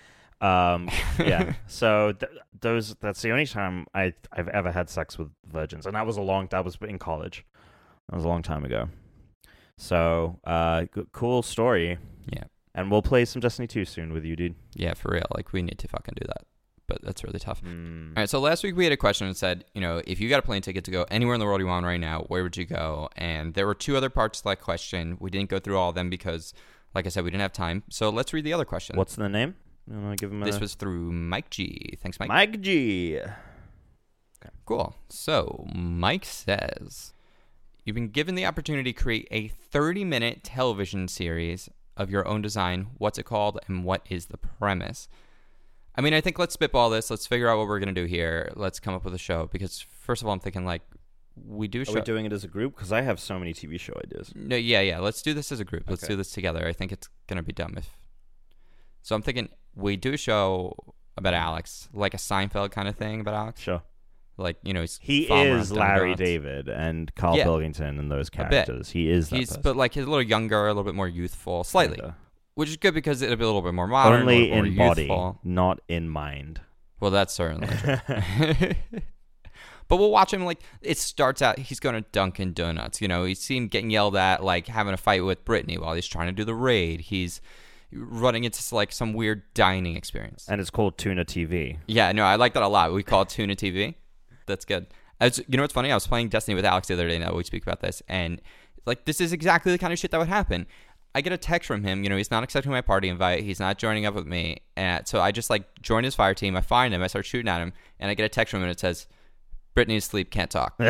[0.41, 1.53] Um, yeah.
[1.67, 5.95] So th- those that's the only time I I've ever had sex with virgins, and
[5.95, 7.45] that was a long that was in college.
[8.09, 8.89] That was a long time ago.
[9.77, 11.97] So, uh, g- cool story.
[12.31, 12.43] Yeah.
[12.75, 14.55] And we'll play some Destiny 2 soon with you, dude.
[14.75, 15.25] Yeah, for real.
[15.35, 16.45] Like we need to fucking do that.
[16.87, 17.61] But that's really tough.
[17.63, 18.09] Mm.
[18.09, 20.27] All right, so last week we had a question that said, you know, if you
[20.29, 22.43] got a plane ticket to go anywhere in the world you want right now, where
[22.43, 23.09] would you go?
[23.15, 25.17] And there were two other parts to that question.
[25.19, 26.53] We didn't go through all of them because,
[26.93, 27.83] like I said, we didn't have time.
[27.89, 28.97] So let's read the other question.
[28.97, 29.55] What's the name?
[29.87, 31.97] Want give him a this was through Mike G.
[32.01, 32.29] Thanks, Mike.
[32.29, 33.17] Mike G.
[33.17, 33.33] Okay.
[34.65, 34.95] Cool.
[35.09, 37.12] So Mike says,
[37.83, 42.87] you've been given the opportunity to create a 30-minute television series of your own design.
[42.97, 45.07] What's it called, and what is the premise?
[45.95, 47.09] I mean, I think let's spitball this.
[47.11, 48.51] Let's figure out what we're gonna do here.
[48.55, 50.81] Let's come up with a show because first of all, I'm thinking like
[51.35, 51.93] we do Are show.
[51.93, 52.75] we doing it as a group?
[52.75, 54.31] Because I have so many TV show ideas.
[54.35, 54.99] no, yeah, yeah.
[54.99, 55.83] Let's do this as a group.
[55.89, 56.13] Let's Okay.
[56.13, 56.65] do this together.
[56.67, 57.89] I think it's gonna be dumb if.
[59.03, 60.75] So I'm thinking we do a show
[61.15, 63.61] about Alex, like a Seinfeld kind of thing about Alex.
[63.61, 63.83] Sure.
[64.37, 67.43] Like you know, he's He is Larry David and Karl Yeah.
[67.43, 68.89] Pilkington and those characters.
[68.89, 69.61] He is that He's person.
[69.61, 72.15] but like he's a little younger, a little bit more youthful, slightly, Kinda.
[72.55, 74.71] which is good because it'll be a little bit more modern, Only a little bit
[74.71, 75.39] in body, youthful.
[75.43, 76.61] not in mind.
[76.99, 77.97] Well, that's certainly true.
[79.87, 81.59] but we'll watch him like it starts out.
[81.59, 83.01] He's going to Dunkin' Donuts.
[83.01, 86.07] You know, he's seen getting yelled at, like having a fight with Brittany while he's
[86.07, 87.01] trying to do the raid.
[87.01, 87.41] He's
[87.91, 90.47] running into like some weird dining experience.
[90.49, 91.77] and it's called Tuna TV.
[91.87, 92.91] Yeah, no, I like that a lot.
[92.93, 93.95] We call it Tuna TV.
[94.45, 94.87] That's good.
[95.19, 95.91] As, you know what's funny?
[95.91, 97.17] I was playing Destiny with Alex the other day.
[97.19, 98.41] Now we speak about this, and
[98.85, 100.67] like this is exactly the kind of shit that would happen.
[101.15, 102.03] I get a text from him.
[102.03, 103.43] You know, he's not accepting my party invite.
[103.43, 106.55] He's not joining up with me, and so I just like join his fire team.
[106.55, 107.03] I find him.
[107.03, 109.07] I start shooting at him, and I get a text from him, and it says,
[109.75, 110.73] "Brittany's asleep, can't talk."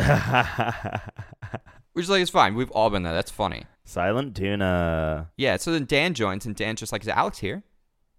[1.94, 2.56] Which is like it's fine.
[2.56, 3.14] We've all been there.
[3.14, 3.66] That's funny.
[3.86, 5.30] Silent Tuna.
[5.38, 5.58] Yeah.
[5.58, 7.64] So then Dan joins, and Dan's just like, "Is Alex here?"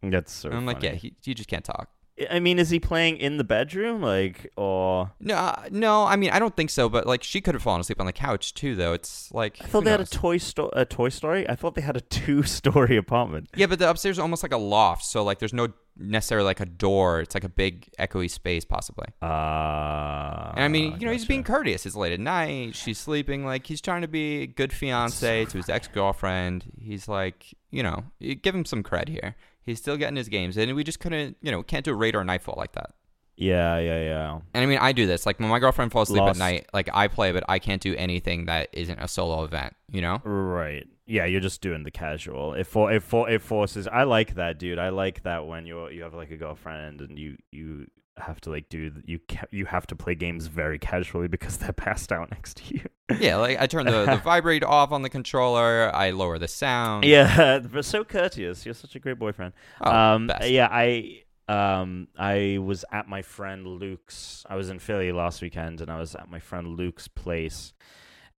[0.03, 0.51] That's so.
[0.51, 1.89] and I'm like, "Yeah, he, he just can't talk."
[2.31, 5.11] I mean, is he playing in the bedroom, like, or?
[5.19, 6.05] No, uh, no.
[6.05, 6.89] I mean, I don't think so.
[6.89, 8.93] But like, she could have fallen asleep on the couch too, though.
[8.93, 11.49] It's like I thought they had a toy sto- a Toy Story.
[11.49, 13.51] I thought they had a two-story apartment.
[13.57, 16.61] Yeah, but the upstairs is almost like a loft, so like there's no necessarily like
[16.61, 17.21] a door.
[17.21, 19.07] It's like a big echoey space, possibly.
[19.21, 21.85] Uh, And I mean, you know, he's being courteous.
[21.87, 22.75] It's late at night.
[22.77, 23.45] She's sleeping.
[23.45, 26.65] Like he's trying to be a good fiance to his ex girlfriend.
[26.81, 29.35] He's like, you know, give him some cred here.
[29.65, 32.15] He's still getting his games, and we just couldn't, you know, can't do a raid
[32.15, 32.91] or nightfall like that.
[33.37, 34.41] Yeah, yeah, yeah.
[34.53, 35.27] And I mean, I do this.
[35.27, 36.41] Like when my girlfriend falls asleep Lost.
[36.41, 39.75] at night, like I play, but I can't do anything that isn't a solo event.
[39.91, 40.23] You know?
[40.25, 40.87] Right.
[41.07, 42.55] Yeah, you're just doing the casual.
[42.55, 43.89] It for it for it forces.
[43.89, 44.79] I like that, dude.
[44.79, 47.87] I like that when you you have like a girlfriend and you you
[48.17, 51.73] have to like do you ca- you have to play games very casually because they're
[51.73, 52.83] passed out next to you.
[53.19, 53.37] Yeah.
[53.37, 55.91] Like I turn the, the vibrate off on the controller.
[55.95, 57.05] I lower the sound.
[57.05, 58.65] yeah, but so courteous.
[58.65, 59.53] You're such a great boyfriend.
[59.81, 64.45] Oh, um, yeah, I um I was at my friend Luke's.
[64.49, 67.73] I was in Philly last weekend, and I was at my friend Luke's place,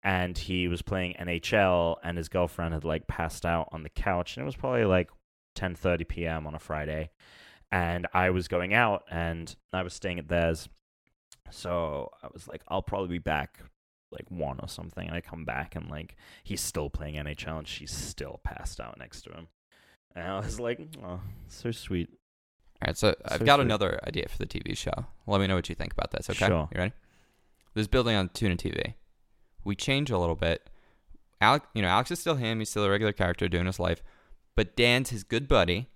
[0.02, 4.36] and he was playing NHL, and his girlfriend had like passed out on the couch,
[4.36, 5.10] and it was probably like
[5.56, 6.46] 10:30 p.m.
[6.46, 7.10] on a Friday,
[7.72, 10.68] and I was going out and I was staying at theirs.
[11.50, 13.60] So I was like, I'll probably be back
[14.10, 15.06] like one or something.
[15.06, 18.98] And I come back and like he's still playing NHL and she's still passed out
[18.98, 19.48] next to him.
[20.14, 22.08] And I was like, oh, so sweet.
[22.82, 23.64] All right, so I've got sweet.
[23.66, 25.06] another idea for the TV show.
[25.26, 26.28] Let me know what you think about this.
[26.30, 26.68] Okay, Sure.
[26.72, 26.92] you ready?
[27.74, 28.94] This is building on Tuna TV.
[29.64, 30.68] We change a little bit.
[31.40, 32.58] Alex, you know, Alex is still him.
[32.60, 34.02] He's still a regular character doing his life,
[34.54, 35.88] but Dan's his good buddy,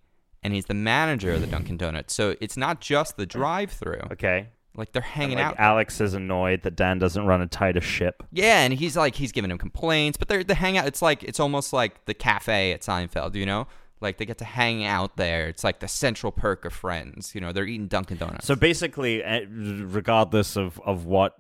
[0.43, 2.15] and he's the manager of the Dunkin' Donuts.
[2.15, 4.09] So it's not just the drive-through.
[4.13, 4.49] Okay.
[4.77, 5.57] Like they're hanging like, out.
[5.59, 8.23] Alex is annoyed that Dan doesn't run a tighter ship.
[8.33, 10.87] Yeah, and he's like he's giving him complaints, but they're the hangout.
[10.87, 13.67] It's like it's almost like the cafe at Seinfeld, you know.
[14.01, 15.49] Like they get to hang out there.
[15.49, 17.35] It's like the central perk of Friends.
[17.35, 18.47] You know, they're eating Dunkin' Donuts.
[18.47, 21.35] So basically, eh, regardless of, of what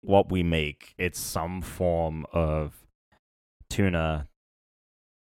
[0.00, 2.86] what we make, it's some form of
[3.68, 4.28] tuna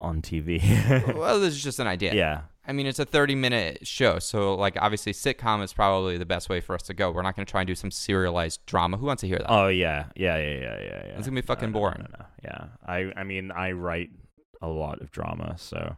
[0.02, 1.16] on TV.
[1.16, 2.14] well, this is just an idea.
[2.14, 2.42] yeah.
[2.68, 4.20] I mean, it's a 30 minute show.
[4.20, 7.12] So, like, obviously, sitcom is probably the best way for us to go.
[7.12, 8.98] We're not going to try and do some serialized drama.
[8.98, 9.52] Who wants to hear that?
[9.52, 11.04] Oh yeah, yeah, yeah, yeah, yeah.
[11.08, 11.18] yeah.
[11.18, 12.08] It's gonna be fucking no, no, boring.
[12.18, 14.12] No, Yeah, I I mean I write
[14.62, 15.98] a lot of drama, so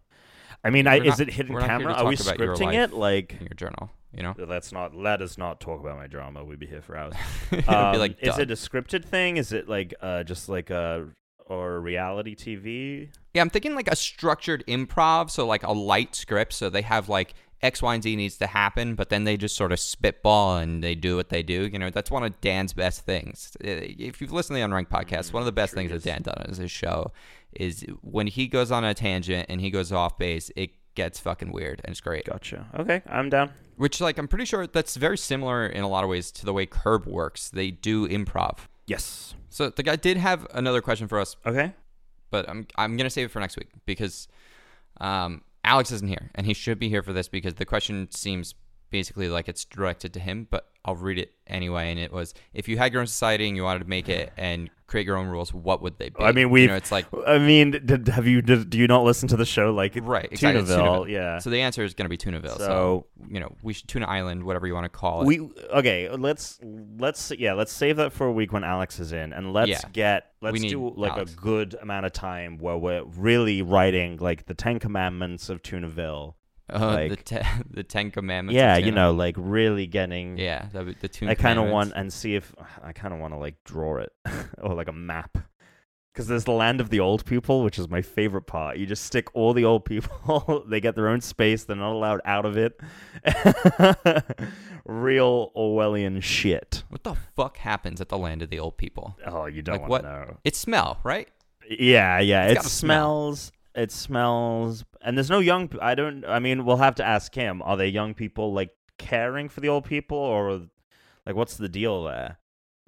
[0.64, 1.93] I mean, I, We're is it hidden not camera?
[1.93, 2.93] Are we scripting it?
[2.93, 4.34] Like, in your journal, you know?
[4.38, 6.43] let's not let us not talk about my drama.
[6.43, 7.16] We'd be here for hours.
[7.68, 9.38] Um, be like, is it a scripted thing?
[9.38, 11.07] Is it like uh just like a
[11.47, 13.09] or reality TV?
[13.33, 17.09] Yeah, I'm thinking like a structured improv, so like a light script, so they have
[17.09, 17.33] like
[17.63, 20.83] X, Y, and Z needs to happen, but then they just sort of spitball and
[20.83, 21.65] they do what they do.
[21.71, 23.55] You know, that's one of Dan's best things.
[23.61, 26.23] If you've listened to the Unranked podcast, mm, one of the best things that Dan
[26.23, 27.11] done on his show
[27.53, 31.51] is when he goes on a tangent and he goes off base, it gets fucking
[31.51, 32.25] weird and it's great.
[32.25, 32.67] Gotcha.
[32.77, 33.51] Okay, I'm down.
[33.77, 36.53] Which, like, I'm pretty sure that's very similar in a lot of ways to the
[36.53, 37.49] way Curb works.
[37.49, 38.59] They do improv.
[38.88, 39.36] Yes.
[39.49, 41.73] So the guy did have another question for us Okay.
[42.31, 44.27] but I'm I'm gonna save it for next week because
[44.99, 48.55] um, Alex isn't here, and he should be here for this because the question seems
[48.89, 50.47] basically like it's directed to him.
[50.49, 53.55] But I'll read it anyway, and it was: if you had your own society and
[53.55, 56.21] you wanted to make it and create your own rules, what would they be?
[56.21, 59.03] I mean, we've- know, it's like I mean, did, have you did, do you not
[59.05, 61.05] listen to the show like right, exactly, Tunaville?
[61.05, 61.09] Tunaville.
[61.09, 61.39] Yeah.
[61.39, 62.57] So the answer is gonna be Tunaville.
[62.57, 65.25] So, So- you know, we should Tuna Island, whatever you want to call it.
[65.27, 65.39] we
[65.73, 66.09] okay.
[66.09, 66.59] Let's
[66.99, 67.53] let's yeah.
[67.53, 69.81] Let's save that for a week when Alex is in, and let's Yeah.
[69.93, 71.34] get let's do like Alex.
[71.34, 76.34] a good amount of time where we're really writing like the Ten Commandments of Tunaville.
[76.70, 77.38] Uh, the like- te-
[77.70, 78.55] the Ten Commandments.
[78.55, 80.38] yeah, you know, like really getting.
[80.38, 83.34] Yeah, the, the Tuna I kind of want and see if I kind of want
[83.34, 84.11] to like draw it
[84.61, 85.38] or like a map.
[86.14, 88.78] Because there's the land of the old people, which is my favorite part.
[88.78, 91.64] You just stick all the old people; they get their own space.
[91.64, 92.80] They're not allowed out of it.
[94.86, 96.84] Real Orwellian shit.
[96.89, 99.18] What the fuck happens at the land of the old people?
[99.26, 100.38] Oh, you don't Like want to know.
[100.43, 101.30] It smell, right?
[101.70, 102.43] Yeah, yeah.
[102.45, 103.38] It's It gotta smell.
[103.76, 105.69] It smells, and there's no young.
[105.82, 106.24] I don't.
[106.26, 107.61] I mean, we'll have to ask him.
[107.63, 110.61] Are they young people like caring for the old people, or
[111.26, 112.38] like what's the deal there?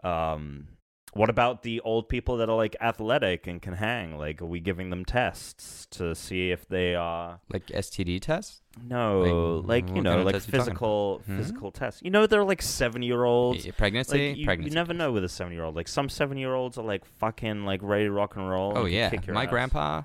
[0.04, 0.68] Um,
[1.14, 4.18] what about the old people that are like athletic and can hang?
[4.18, 7.40] Like, are we giving them tests to see if they are?
[7.52, 8.62] Like STD tests?
[8.84, 11.38] No, Like, like, you know, like talking physical Hmm?
[11.38, 12.02] physical tests.
[12.04, 13.66] You know, they're like seven year olds.
[13.78, 14.46] Pregnancy?
[14.46, 15.76] Like, you, you never know with a seven year old.
[15.78, 18.74] Like some seven year olds are like fucking like ready to rock and roll.
[18.76, 20.02] Oh and yeah, my grandpa,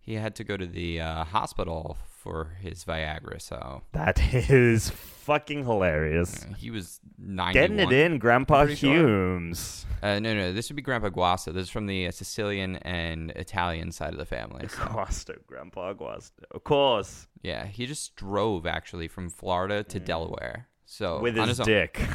[0.00, 4.20] he had to go to the uh, hospital for his Viagra, so That
[4.50, 6.44] is fucking hilarious.
[6.44, 7.58] uh, he was ninety.
[7.58, 8.92] Getting it in, Grandpa pretty sure.
[8.94, 9.86] Humes.
[10.02, 11.52] Uh, no, no, this would be Grandpa Guasto.
[11.52, 14.66] This is from the uh, Sicilian and Italian side of the family.
[14.68, 16.44] So Guasto, Grandpa Guasto.
[16.50, 17.26] Of course.
[17.42, 20.04] yeah, he just drove actually from Florida to Mm.
[20.04, 20.68] Delaware.
[20.84, 21.66] So With his own.
[21.66, 22.00] dick.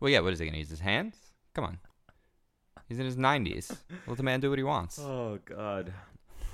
[0.00, 0.20] Well, yeah.
[0.20, 1.14] What is he gonna use his hands?
[1.54, 1.78] Come on.
[2.88, 3.70] He's in his nineties.
[4.06, 4.98] Let the man do what he wants.
[4.98, 5.92] Oh, God.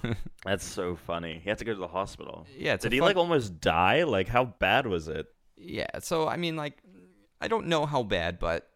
[0.44, 1.40] That's so funny.
[1.42, 2.46] He had to go to the hospital.
[2.56, 4.04] Yeah, it's Did he fun- like almost die?
[4.04, 5.26] Like, how bad was it?
[5.56, 6.82] Yeah, so I mean, like,
[7.40, 8.68] I don't know how bad, but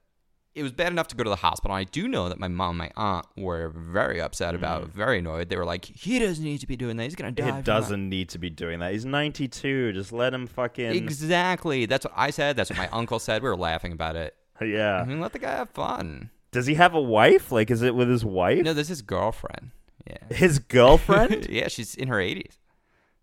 [0.54, 1.74] it was bad enough to go to the hospital.
[1.74, 4.92] I do know that my mom, and my aunt were very upset about, it, mm.
[4.92, 5.48] very annoyed.
[5.48, 7.04] They were like, "He doesn't need to be doing that.
[7.04, 8.92] He's gonna die." from doesn't need to be doing that.
[8.92, 9.92] He's 92.
[9.92, 10.92] Just let him fucking.
[10.92, 11.86] Exactly.
[11.86, 12.56] That's what I said.
[12.56, 13.42] That's what my uncle said.
[13.42, 14.34] We were laughing about it.
[14.60, 14.96] yeah.
[14.96, 16.30] I mean, let the guy have fun.
[16.52, 17.52] Does he have a wife?
[17.52, 18.64] Like, is it with his wife?
[18.64, 19.70] No, this is his girlfriend.
[20.06, 20.34] Yeah.
[20.36, 21.46] His girlfriend?
[21.50, 22.58] yeah, she's in her 80s.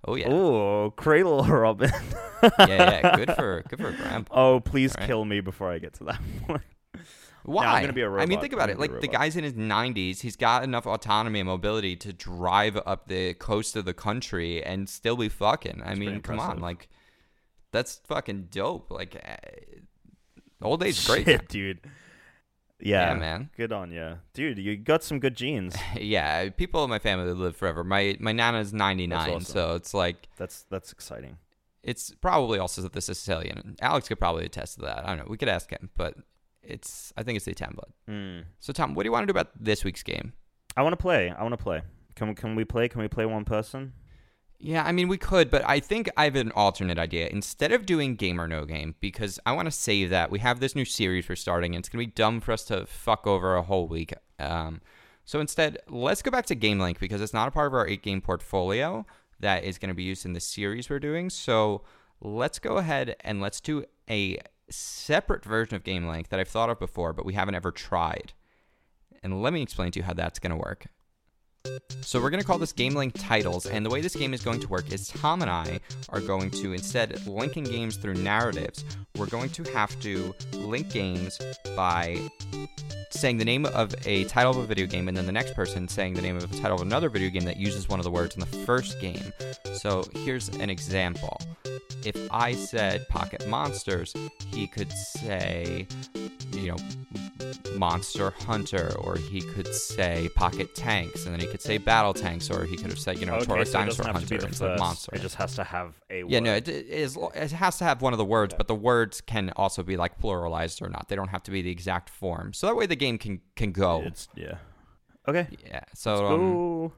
[0.05, 0.27] Oh yeah.
[0.29, 1.91] Oh, Cradle Robin.
[2.43, 3.15] yeah, yeah.
[3.17, 4.33] Good for good for grandpa.
[4.33, 5.07] Oh, please Right.
[5.07, 6.61] kill me before I get to that point.
[7.43, 7.65] Why?
[7.65, 8.41] I'm gonna be a I mean, robot.
[8.41, 8.77] think about it.
[8.77, 10.19] gonna be a Like the guy's in his 90s.
[10.21, 14.87] He's got enough autonomy and mobility to drive up the coast of the country and
[14.87, 15.81] still be fucking.
[15.83, 16.89] I mean, come on, like
[17.71, 18.91] that's fucking dope.
[18.91, 19.35] Like uh,
[20.61, 21.25] old age, great.
[21.25, 21.79] Shit, dude.
[22.79, 23.49] Yeah, Yeah, man.
[23.57, 24.59] Good on you, dude.
[24.59, 25.75] You got some good genes.
[25.99, 27.83] yeah, people in my family live forever.
[27.83, 29.41] My my nana's 99, awesome.
[29.41, 31.37] so it's like That's that's exciting.
[31.83, 33.77] It's probably also that the Sicilian.
[33.81, 35.05] Alex could probably attest to that.
[35.05, 35.25] I don't know.
[35.29, 36.15] We could ask him, but
[36.61, 37.91] it's I think it's the template.
[38.07, 38.41] Hmm.
[38.59, 40.33] So Tom, what do you want to do about this week's game?
[40.75, 41.31] I want to play.
[41.31, 41.81] I want to play.
[42.15, 42.87] Can can we play?
[42.89, 43.93] Can we play one person?
[44.59, 47.27] Yeah, I mean we could, but I think I have an alternate idea.
[47.27, 50.31] Instead of doing game or no game, because I want to save that.
[50.31, 52.85] We have this new series we're starting, and it's gonna be dumb for us to
[52.87, 54.13] fuck over a whole week.
[54.39, 54.81] Um,
[55.25, 57.85] so instead, let's go back to Game Link because it's not a part of our
[57.85, 59.05] eight game portfolio
[59.41, 61.29] that is going to be used in the series we're doing.
[61.29, 61.83] So
[62.21, 64.39] let's go ahead and let's do a
[64.69, 68.33] separate version of Game Link that I've thought of before, but we haven't ever tried.
[69.21, 70.87] And let me explain to you how that's going to work.
[72.01, 74.41] So we're going to call this Game Link titles, and the way this game is
[74.41, 78.85] going to work is Tom and I are going to, instead linking games through narratives,
[79.17, 81.37] we're going to have to link games
[81.75, 82.17] by
[83.09, 85.87] saying the name of a title of a video game, and then the next person
[85.87, 88.11] saying the name of a title of another video game that uses one of the
[88.11, 89.33] words in the first game.
[89.73, 91.39] So here's an example.
[92.05, 94.13] If I said Pocket Monsters,
[94.51, 95.87] he could say,
[96.53, 96.77] you know,
[97.75, 102.49] Monster Hunter, or he could say Pocket Tanks, and then he could say Battle Tanks,
[102.49, 104.47] or he could have said, you know, okay, Taurus so Dinosaur have to be Hunter
[104.47, 104.79] instead of.
[104.79, 105.11] Monster.
[105.15, 106.23] It just has to have a.
[106.27, 108.75] Yeah, no, it, it, is, it has to have one of the words, but the
[108.75, 111.07] words can also be like pluralized or not.
[111.09, 112.53] They don't have to be the exact form.
[112.53, 114.03] So that way the game can can go.
[114.05, 114.55] It's yeah.
[115.27, 115.47] Okay.
[115.65, 115.81] yeah.
[115.93, 116.91] So um,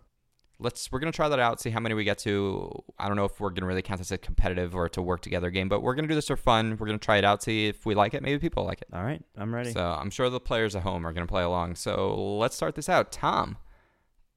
[0.60, 2.84] let's we're gonna try that out, see how many we get to.
[3.00, 5.22] I don't know if we're gonna really count this as a competitive or to work
[5.22, 6.78] together game, but we're gonna do this for fun.
[6.80, 8.22] We're gonna try it out, see if we like it.
[8.22, 8.88] Maybe people like it.
[8.94, 9.72] All right, I'm ready.
[9.72, 11.76] So I'm sure the players at home are gonna play along.
[11.76, 13.12] So let's start this out.
[13.12, 13.58] Tom,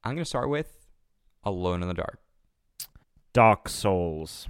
[0.03, 0.87] I'm gonna start with
[1.45, 2.19] Alone in the Dark.
[3.31, 4.47] Dark Souls.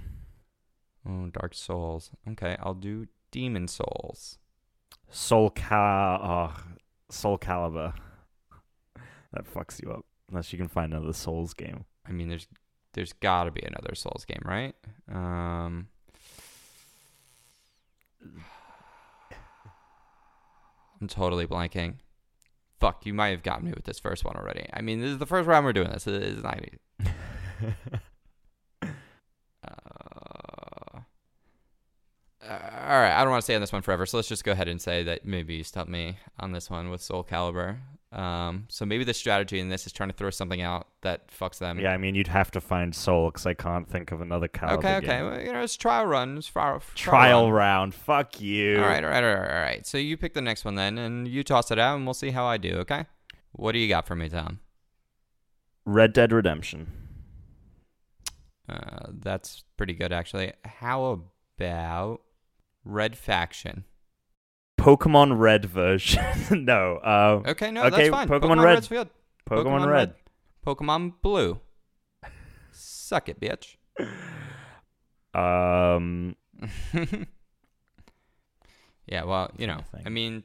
[1.08, 2.10] Oh, Dark Souls.
[2.28, 4.38] Okay, I'll do Demon Souls.
[5.10, 6.20] Soul Cal.
[6.22, 6.56] Oh,
[7.08, 7.94] Soul Calibur.
[9.32, 11.84] that fucks you up unless you can find another Souls game.
[12.06, 12.48] I mean, there's
[12.94, 14.74] there's got to be another Souls game, right?
[15.08, 15.86] Um,
[21.00, 21.98] I'm totally blanking.
[22.80, 24.66] Fuck, you might have gotten me with this first one already.
[24.72, 26.06] I mean, this is the first round we're doing this.
[26.06, 26.78] It is not easy.
[32.46, 34.44] Uh, all right, I don't want to stay on this one forever, so let's just
[34.44, 37.78] go ahead and say that maybe you stumped me on this one with Soul Calibur.
[38.14, 41.58] Um, so maybe the strategy in this is trying to throw something out that fucks
[41.58, 41.80] them.
[41.80, 44.78] yeah, I mean you'd have to find Soul because I can't think of another Calibur
[44.78, 45.22] Okay, okay.
[45.22, 46.38] Well, you know, it's trial run.
[46.38, 47.52] It's trial, Trial run.
[47.52, 47.94] round.
[47.94, 48.76] Fuck you.
[48.76, 49.84] All right, all right, all right, all right.
[49.84, 52.30] So you pick the next one then, and you toss it out, and we'll see
[52.30, 52.76] how I do.
[52.76, 53.04] Okay.
[53.50, 54.60] What do you got for me, Tom?
[55.84, 56.92] Red Dead Redemption.
[58.68, 60.52] Uh, that's pretty good, actually.
[60.64, 61.04] How
[61.58, 62.20] about
[62.84, 63.84] Red Faction?
[64.78, 66.22] Pokemon Red version.
[66.64, 66.96] no.
[66.96, 68.28] Uh, Okay, no, Okay, that's fine.
[68.28, 68.74] Pokemon Red.
[68.74, 69.08] Red's good.
[69.48, 70.14] Pokemon, Red.
[70.66, 71.60] Pokemon Blue.
[72.72, 73.76] Suck it, bitch.
[75.36, 76.36] Um.
[79.06, 80.44] yeah, well, you know, I mean,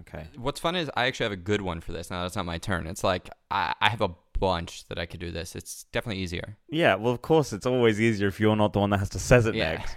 [0.00, 0.26] Okay.
[0.36, 2.10] what's fun is I actually have a good one for this.
[2.10, 2.86] Now that's not my turn.
[2.86, 5.56] It's like I, I have a bunch that I could do this.
[5.56, 6.56] It's definitely easier.
[6.68, 6.94] Yeah.
[6.96, 9.46] Well, of course, it's always easier if you're not the one that has to says
[9.46, 9.76] it Yeah.
[9.76, 9.96] next.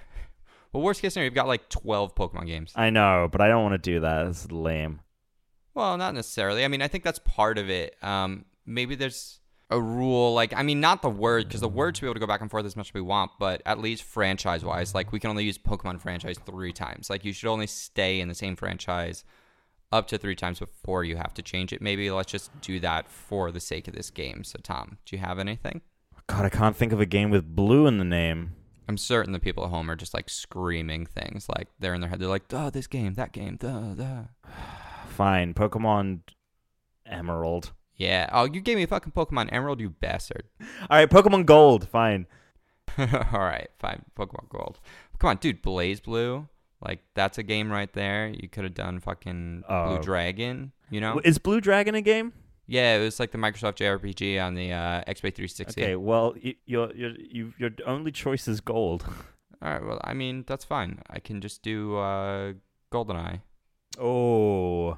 [0.73, 2.73] Well, worst case scenario, you've got like 12 Pokemon games.
[2.75, 4.25] I know, but I don't want to do that.
[4.25, 4.99] It's lame.
[5.75, 6.65] Well, not necessarily.
[6.65, 7.95] I mean, I think that's part of it.
[8.03, 12.01] Um, maybe there's a rule, like, I mean, not the word, because the word should
[12.01, 14.03] be able to go back and forth as much as we want, but at least
[14.03, 17.09] franchise wise, like, we can only use Pokemon franchise three times.
[17.09, 19.23] Like, you should only stay in the same franchise
[19.91, 21.81] up to three times before you have to change it.
[21.81, 24.43] Maybe let's just do that for the sake of this game.
[24.43, 25.81] So, Tom, do you have anything?
[26.27, 28.53] God, I can't think of a game with blue in the name.
[28.87, 32.09] I'm certain the people at home are just like screaming things like they're in their
[32.09, 32.19] head.
[32.19, 34.23] They're like, duh, this game, that game, duh, duh.
[35.07, 35.53] Fine.
[35.53, 36.19] Pokemon
[37.05, 37.71] Emerald.
[37.95, 38.29] Yeah.
[38.31, 40.43] Oh, you gave me a fucking Pokemon Emerald, you bastard.
[40.89, 41.87] All right, Pokemon Gold.
[41.89, 42.25] Fine.
[42.97, 44.03] All right, fine.
[44.17, 44.79] Pokemon Gold.
[45.19, 45.63] Come on, dude.
[45.63, 46.47] BlazBlue.
[46.85, 48.27] Like that's a game right there.
[48.27, 49.87] You could have done fucking Oh.
[49.95, 50.73] Blue Dragon.
[50.89, 51.21] You know?
[51.23, 52.33] Is Blue Dragon a game?
[52.65, 55.81] Yeah, it was like the Microsoft JRPG on the uh, XP 360.
[55.81, 55.95] Okay.
[55.95, 57.11] Well, y- your your
[57.57, 59.03] your only choice is Gold.
[59.61, 59.83] All right.
[59.85, 60.99] Well, I mean that's fine.
[61.09, 62.53] I can just do uh,
[62.91, 63.41] GoldenEye.
[63.99, 64.97] Oh,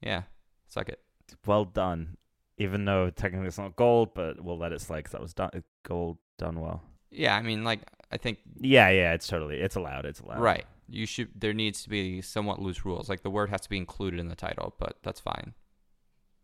[0.00, 0.22] Yeah.
[0.68, 1.00] Suck it.
[1.46, 2.16] well done.
[2.58, 5.50] Even though technically it's not gold, but we'll let it slide because that was done.
[5.84, 6.82] Gold done well.
[7.10, 7.36] Yeah.
[7.36, 7.80] I mean, like
[8.10, 9.12] I think Yeah, yeah.
[9.14, 9.56] It's totally.
[9.60, 10.04] It's allowed.
[10.06, 10.40] It's allowed.
[10.40, 10.64] right.
[10.88, 11.28] You should.
[11.34, 13.08] There needs to be somewhat loose rules.
[13.08, 15.54] Like the word has to be included in the title, but that's fine.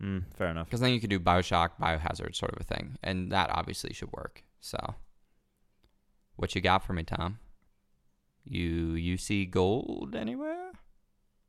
[0.03, 0.67] Mm, fair enough.
[0.67, 4.13] Because then you could do Bioshock, Biohazard sort of a thing, and that obviously should
[4.13, 4.45] work.
[4.61, 4.95] So,
[6.37, 7.39] what you got for me, Tom?
[8.45, 10.73] You you see gold anywhere?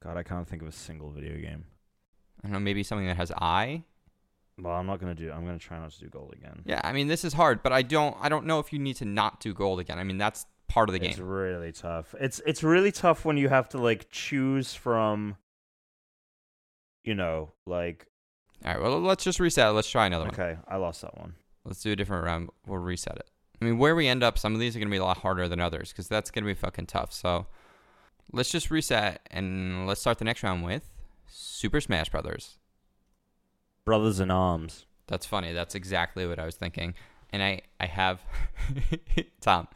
[0.04, 1.66] God, I can't think of a single video game.
[2.44, 3.84] I don't know, maybe something that has I.
[4.58, 5.32] Well, I'm not gonna do.
[5.32, 6.64] I'm gonna try not to do gold again.
[6.66, 8.96] Yeah, I mean this is hard, but I don't I don't know if you need
[8.98, 10.00] to not do gold again.
[10.00, 11.12] I mean that's part of the game.
[11.12, 12.16] It's really tough.
[12.20, 15.38] It's it's really tough when you have to like choose from
[17.04, 18.08] you know, like
[18.66, 19.74] All right, well, let's just reset.
[19.74, 20.34] Let's try another one.
[20.34, 21.36] okay, I lost that one.
[21.66, 22.50] Let's do a different round.
[22.66, 23.30] We'll reset it.
[23.62, 25.18] I mean, where we end up, some of these are going to be a lot
[25.18, 27.14] harder than others because that's going to be fucking tough.
[27.14, 27.48] So
[28.32, 30.90] let's just reset and let's start the next round with
[31.28, 32.58] Super Smash Brothers.
[33.86, 34.86] Brothers in Arms.
[35.08, 35.52] That's funny.
[35.54, 36.94] That's exactly what I was thinking.
[37.32, 38.22] And I, I have,
[39.42, 39.68] Tom,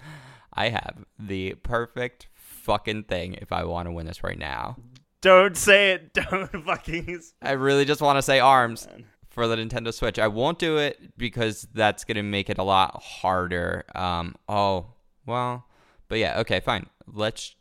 [0.54, 4.78] I have the perfect fucking thing if I want to win this right now.
[5.24, 6.14] Don't say it.
[6.30, 8.88] Don't fucking I really just want to say arms
[9.30, 10.20] for the Nintendo Switch.
[10.20, 13.86] I won't do it because that's going to make it a lot harder.
[13.96, 14.88] Um, oh,
[15.26, 15.66] well,
[16.10, 16.88] but yeah, okay, fine.
[17.08, 17.56] Let's,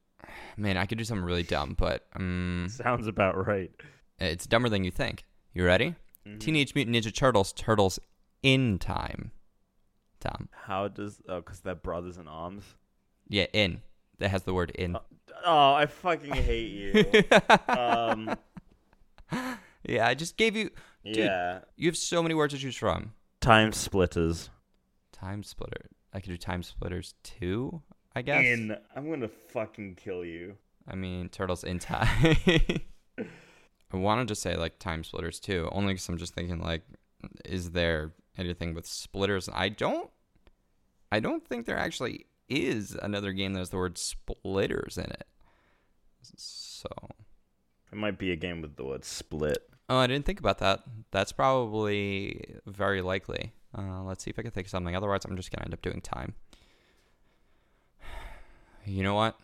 [0.56, 3.70] man, I could do something really dumb, but um, Sounds about right.
[4.18, 5.24] it's dumber than you think.
[5.54, 5.94] You ready?
[6.26, 6.38] Mm-hmm.
[6.38, 8.00] Teenage Mutant Ninja Turtles, Turtles
[8.42, 9.30] in Time.
[10.18, 10.48] Tom.
[10.52, 12.64] How does oh cuz they're brothers in arms?
[13.28, 13.82] Yeah, in.
[14.22, 14.96] That has the word in.
[15.44, 17.24] Oh, I fucking hate you.
[17.68, 18.36] um
[19.84, 20.70] yeah, I just gave you.
[21.04, 21.16] Dude.
[21.16, 21.58] yeah.
[21.76, 23.14] You have so many words to choose from.
[23.40, 24.48] Time splitters.
[25.12, 25.90] Time splitter.
[26.12, 27.82] I could do time splitters too.
[28.14, 28.44] I guess.
[28.44, 30.54] In I'm going to fucking kill you.
[30.86, 32.36] I mean, turtles in time.
[33.18, 36.82] I wanted to say like time splitters too, only because I'm just thinking like,
[37.44, 39.48] is there anything with splitters?
[39.52, 40.08] I don't.
[41.10, 45.26] I don't think there actually is another game that has the word splitters in it.
[46.36, 46.88] So.
[47.90, 49.68] It might be a game with the word split.
[49.88, 50.82] Oh, I didn't think about that.
[51.10, 53.52] That's probably very likely.
[53.76, 54.96] Uh, let's see if I can think of something.
[54.96, 56.34] Otherwise, I'm just gonna end up doing time.
[58.84, 59.38] You know what?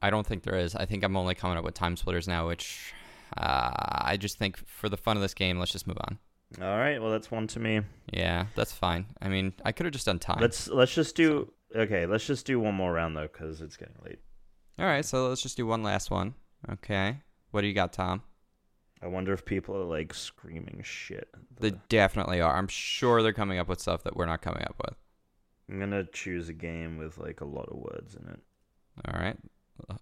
[0.00, 0.76] I don't think there is.
[0.76, 2.94] I think I'm only coming up with time splitters now, which
[3.36, 6.18] uh, I just think for the fun of this game, let's just move on.
[6.62, 7.80] All right, well that's one to me.
[8.12, 9.06] Yeah, that's fine.
[9.20, 10.38] I mean, I could have just done time.
[10.40, 12.06] Let's let's just do okay.
[12.06, 14.18] Let's just do one more round though, because it's getting late.
[14.78, 16.34] All right, so let's just do one last one.
[16.70, 17.18] Okay.
[17.50, 18.22] What do you got, Tom?
[19.02, 21.28] I wonder if people are like screaming shit.
[21.60, 22.56] They definitely are.
[22.56, 24.96] I'm sure they're coming up with stuff that we're not coming up with.
[25.68, 28.40] I'm gonna choose a game with like a lot of words in it.
[29.06, 29.36] All right.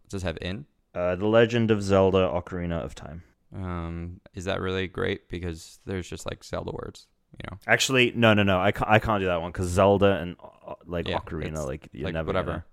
[0.09, 0.66] Does it have in?
[0.95, 3.23] Uh, The Legend of Zelda: Ocarina of Time.
[3.55, 5.29] Um, is that really great?
[5.29, 7.59] Because there's just like Zelda words, you know.
[7.66, 8.61] Actually, no, no, no.
[8.61, 11.89] I can't, I can't do that one because Zelda and uh, like Yeah, Ocarina, like
[11.93, 12.51] you're like never whatever.
[12.51, 12.64] gonna-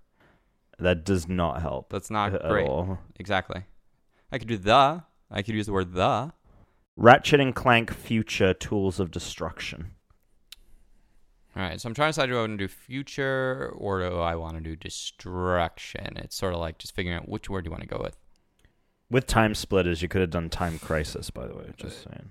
[0.78, 2.66] that does not help That's not at great.
[2.66, 2.98] all.
[3.18, 3.64] Exactly.
[4.32, 5.02] I could do the.
[5.30, 6.32] I could use the word the.
[6.96, 9.90] Ratchet and Clank Future Tools of Destruction.
[11.56, 11.80] All right.
[11.80, 14.54] So I'm trying to decide do I want to do future or do I want
[14.56, 16.16] to do destruction?
[16.16, 18.16] It's sort of like just figuring out which word you want to go with.
[19.10, 21.64] With Time Splitters, you could have done Time Crisis, by the way.
[21.68, 22.28] Uh, Just saying.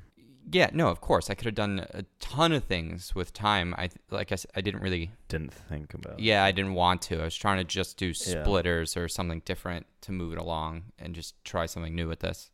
[0.52, 0.70] Yeah.
[0.74, 0.88] No.
[0.90, 3.76] Of course, I could have done a ton of things with time.
[3.78, 5.12] I like I didn't really.
[5.28, 6.20] Didn't think about.
[6.20, 7.22] Yeah, I didn't want to.
[7.22, 11.14] I was trying to just do splitters or something different to move it along and
[11.14, 12.50] just try something new with this.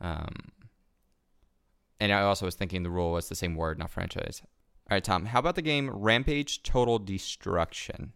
[0.00, 0.34] Um,
[2.00, 4.42] and I also was thinking the rule was the same word, not franchise.
[4.90, 5.26] All right, Tom.
[5.26, 8.12] How about the game Rampage Total Destruction?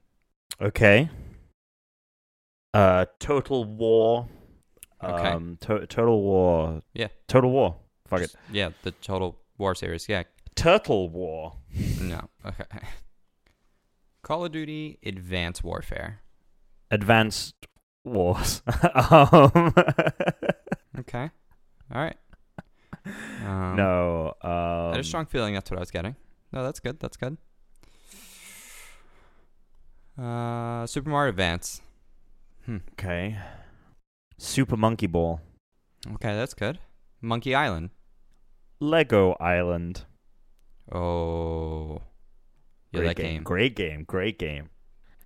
[0.61, 1.11] Okay.
[2.73, 4.29] Uh, Total War.
[5.03, 5.29] Okay.
[5.29, 6.83] Um, to- Total War.
[6.95, 7.09] Yeah.
[7.27, 7.77] Total War.
[8.13, 8.35] Fuck it.
[8.53, 10.07] Yeah, the Total War series.
[10.09, 10.25] Yeah.
[10.55, 11.55] Turtle War.
[12.01, 12.29] No.
[12.47, 12.65] Okay.
[14.23, 16.21] Call of Duty Advanced Warfare.
[16.91, 17.55] Advanced
[18.05, 18.63] Wars.
[18.95, 19.73] um,
[20.99, 21.31] Okay.
[21.95, 22.17] All right.
[23.45, 24.35] Um, no.
[24.43, 26.15] Um, I had a strong feeling that's what I was getting.
[26.53, 27.01] No, that's good.
[27.01, 27.37] That's good.
[30.19, 31.81] Uh, Super Mario Advance.
[32.93, 33.39] Okay.
[34.39, 35.41] Super Monkey Ball.
[36.15, 36.79] Okay, that's good.
[37.21, 37.91] Monkey Island.
[38.83, 40.05] Lego Island.
[40.91, 42.03] Oh,
[42.91, 43.43] yeah, Great that game.
[43.45, 44.05] Great game.
[44.05, 44.71] Great game.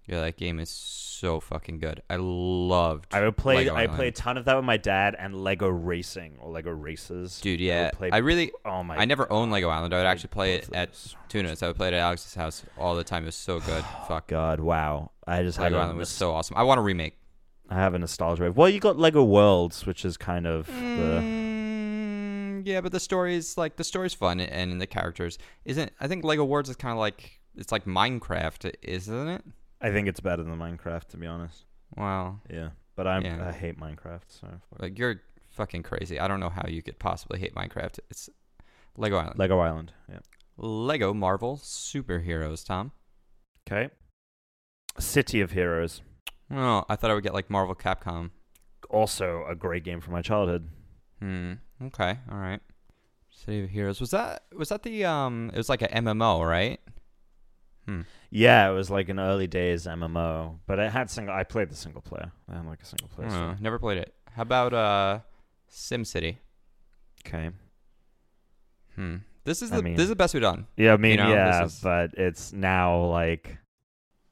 [0.07, 2.01] Yeah, that game is so fucking good.
[2.09, 3.13] I loved.
[3.13, 3.69] I would play.
[3.69, 7.41] I play a ton of that with my dad and Lego Racing or Lego Races.
[7.41, 7.91] Dude, yeah.
[7.93, 8.53] I play- I really.
[8.65, 8.97] Oh my!
[8.99, 9.93] I never owned Lego Island.
[9.93, 10.91] I would actually play it at.
[11.29, 11.61] Tuna's.
[11.65, 13.25] I would play it at Alex's house all the time.
[13.25, 13.83] It was so good.
[13.85, 14.29] Oh Fuck.
[14.29, 15.11] God, wow!
[15.27, 16.57] I just had Lego Island was so awesome.
[16.57, 17.17] I want a remake.
[17.69, 18.57] I have a nostalgia wave.
[18.57, 20.73] Well, you got Lego Worlds, which is kind of the.
[20.73, 21.46] Mm.
[22.67, 25.93] Yeah, but the story's like the story's fun and the characters isn't.
[26.01, 29.45] I think Lego Worlds is kind of like it's like Minecraft, isn't it?
[29.81, 31.65] I think it's better than Minecraft, to be honest.
[31.97, 33.47] Wow, Yeah, but I'm Yeah.
[33.49, 34.23] I hate Minecraft.
[34.27, 34.49] So
[34.81, 36.19] like you're fucking crazy.
[36.19, 38.01] I don't know how you could possibly hate Minecraft.
[38.11, 38.29] It's
[38.97, 39.39] Lego Island.
[39.39, 39.93] Lego Island.
[40.09, 40.19] Yeah.
[40.57, 42.67] Lego Marvel superheroes.
[42.67, 42.91] Tom.
[43.71, 43.91] Okay.
[44.99, 46.03] City of Heroes.
[46.51, 48.31] Oh, I thought I would get like Marvel Capcom.
[48.91, 50.69] Also a great game from my childhood.
[51.21, 51.53] Hmm.
[51.83, 52.19] Okay.
[52.31, 52.61] All right.
[53.31, 54.01] City of Heroes.
[54.01, 55.51] Was that was that the um?
[55.53, 56.81] It was like an MMO, right?
[57.87, 58.01] Hmm.
[58.31, 61.35] Yeah, it was like an early days MMO, but it had single.
[61.35, 62.33] I played the single player.
[62.51, 63.29] I had like a single player.
[63.29, 64.15] Uh, never played it.
[64.35, 65.21] How about uh,
[65.71, 66.37] SimCity?
[67.27, 67.51] Okay.
[68.95, 69.17] Hmm.
[69.45, 70.67] This is I the mean- this is the best we've done.
[70.77, 73.59] Yeah, I mean, know, yeah, is- but it's now like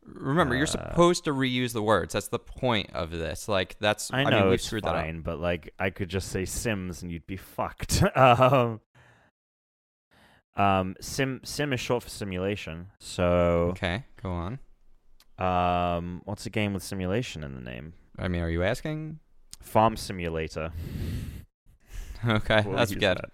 [0.07, 2.13] Remember, you're Uh, supposed to reuse the words.
[2.13, 3.49] That's the point of this.
[3.49, 5.03] Like that's I know mean, we it's screwed that up.
[5.03, 8.03] fine, but like I could just say Sims and you'd be fucked.
[8.17, 8.81] um,
[10.57, 12.89] um, sim sim is short for simulation.
[12.99, 14.59] So, Okay, go on.
[15.39, 17.95] um, what's a game with simulation in the name?
[18.19, 19.19] I mean, are you asking?
[19.61, 20.73] Farm Simulator.
[22.27, 23.19] Okay, We'll that's good.
[23.19, 23.31] that.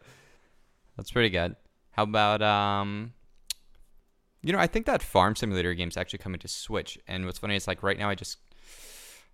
[0.97, 1.55] That's pretty good.
[1.93, 3.13] How about um
[4.43, 6.99] you know, I think that farm simulator game's actually coming to Switch.
[7.07, 8.39] And what's funny is like right now I just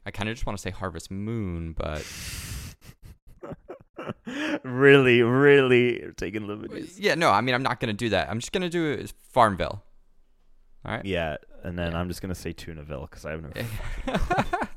[0.05, 2.05] I kind of just want to say Harvest Moon, but
[4.65, 6.99] really, really taking liberties.
[6.99, 8.29] yeah, no, I mean I'm not going to do that.
[8.31, 9.83] I'm just going to do it Farmville.
[10.85, 11.05] All right?
[11.05, 11.99] Yeah, and then Yeah.
[11.99, 13.51] I'm just gonna say Tunaville because I have no.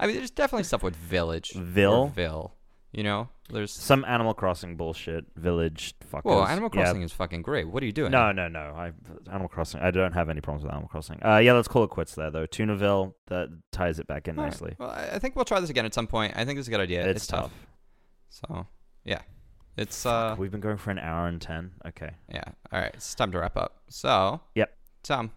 [0.00, 1.52] I mean there's definitely stuff with Village.
[1.52, 2.08] Ville?
[2.08, 2.54] Ville.
[2.90, 3.28] You know?
[3.50, 5.26] There's Some Animal Crossing bullshit.
[5.36, 5.94] Village.
[6.10, 6.24] Fuckers.
[6.24, 6.82] Well, Animal Yeah.
[6.84, 7.68] Crossing is fucking great.
[7.68, 8.10] What are you doing?
[8.10, 8.58] No, no, no.
[8.74, 8.92] I
[9.30, 9.80] Animal Crossing.
[9.80, 11.18] I don't have any problems with Animal Crossing.
[11.22, 12.46] Uh, yeah, let's call it quits there though.
[12.46, 14.50] Tunaville that ties it back in All right.
[14.50, 14.74] nicely.
[14.78, 16.32] Well, I think we'll try this again at some point.
[16.36, 17.06] I think this is a good idea.
[17.06, 17.52] it's, tough.
[18.30, 18.66] So,
[19.04, 19.20] yeah.
[19.76, 21.72] It's uh We've been going for an hour and ten.
[21.86, 22.10] Okay.
[22.32, 22.44] yeah.
[22.72, 23.82] All right, it's time to wrap up.
[23.90, 24.72] So, Yep.
[25.02, 25.32] Tom,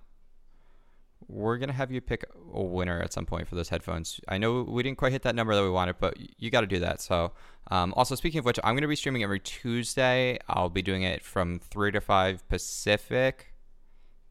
[1.27, 4.21] we're going to have you pick a winner at some point for those headphones.
[4.29, 6.67] I know we didn't quite hit that number that we wanted, but you got to
[6.67, 7.01] do that.
[7.01, 7.33] So,
[7.70, 10.39] um, also speaking of which, I'm going to be streaming every Tuesday.
[10.47, 13.53] I'll be doing it from 3 to 5 Pacific.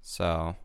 [0.00, 0.56] So,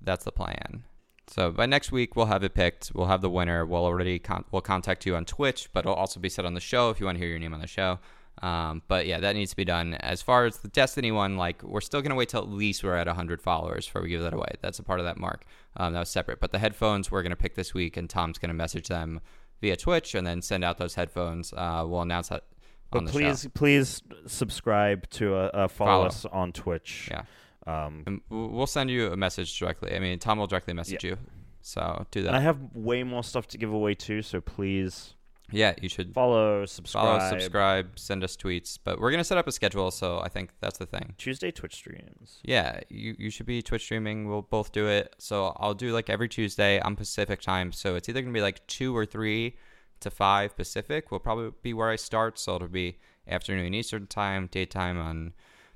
[0.00, 0.84] that's the plan.
[1.28, 2.92] So by next week we'll have it picked.
[2.94, 3.66] We'll have the winner.
[3.66, 6.60] We'll already con- we'll contact you on Twitch, but it'll also be said on the
[6.60, 7.98] show if you want to hear your name on the show.
[8.40, 9.94] Um, but yeah, that needs to be done.
[9.94, 12.94] As far as the Destiny one, like we're still gonna wait till at least we're
[12.94, 14.52] at 100 followers before we give that away.
[14.62, 15.44] That's a part of that mark.
[15.76, 16.40] Um, that was separate.
[16.40, 19.20] But the headphones we're gonna pick this week, and Tom's gonna message them
[19.60, 21.52] via Twitch and then send out those headphones.
[21.52, 22.44] Uh, we'll announce that
[22.92, 23.48] on But please, show.
[23.54, 26.06] please subscribe to uh, uh, follow, Follow.
[26.06, 27.08] us on Twitch.
[27.10, 27.22] Yeah.
[27.66, 29.94] Um, we'll send you a message directly.
[29.94, 31.18] I mean, Tom will directly message you.
[31.60, 32.28] So do that.
[32.28, 34.22] and I have way more stuff to give away too.
[34.22, 35.14] So please
[35.50, 37.20] yeah, you should follow, subscribe.
[37.20, 38.78] follow, subscribe, send us tweets.
[38.82, 41.14] But we're gonna set up a schedule, so I think that's the thing.
[41.16, 42.40] Tuesday Twitch streams.
[42.42, 44.28] Yeah, you you should be Twitch streaming.
[44.28, 45.14] We'll both do it.
[45.18, 47.72] So I'll do like every Tuesday on Pacific time.
[47.72, 49.56] So it's either gonna be like two or three
[50.00, 51.10] to five Pacific.
[51.10, 52.38] Will probably be where I start.
[52.38, 55.32] So it'll be afternoon Eastern time, daytime on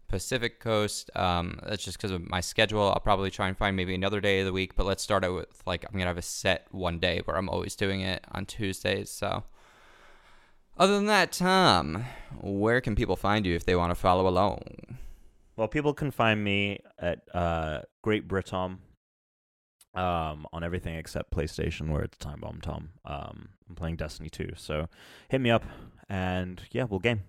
[0.08, 1.10] Pacific Coast.
[1.16, 2.90] Um, that's just because of my schedule.
[2.90, 4.76] I'll probably try and find maybe another day of the week.
[4.76, 7.48] But let's start out with like I'm gonna have a set one day where I'm
[7.48, 9.08] always doing it on Tuesdays.
[9.08, 9.44] So.
[10.78, 12.04] Other than that, Tom,
[12.40, 14.98] where can people find you if they want to follow along?
[15.56, 18.78] Well, people can find me at uh, Great Britom
[19.94, 22.90] um, on everything except PlayStation, where it's Time Bomb Tom.
[23.04, 24.88] Um, I'm playing Destiny 2, so
[25.28, 25.64] hit me up,
[26.08, 27.22] and yeah, we'll game.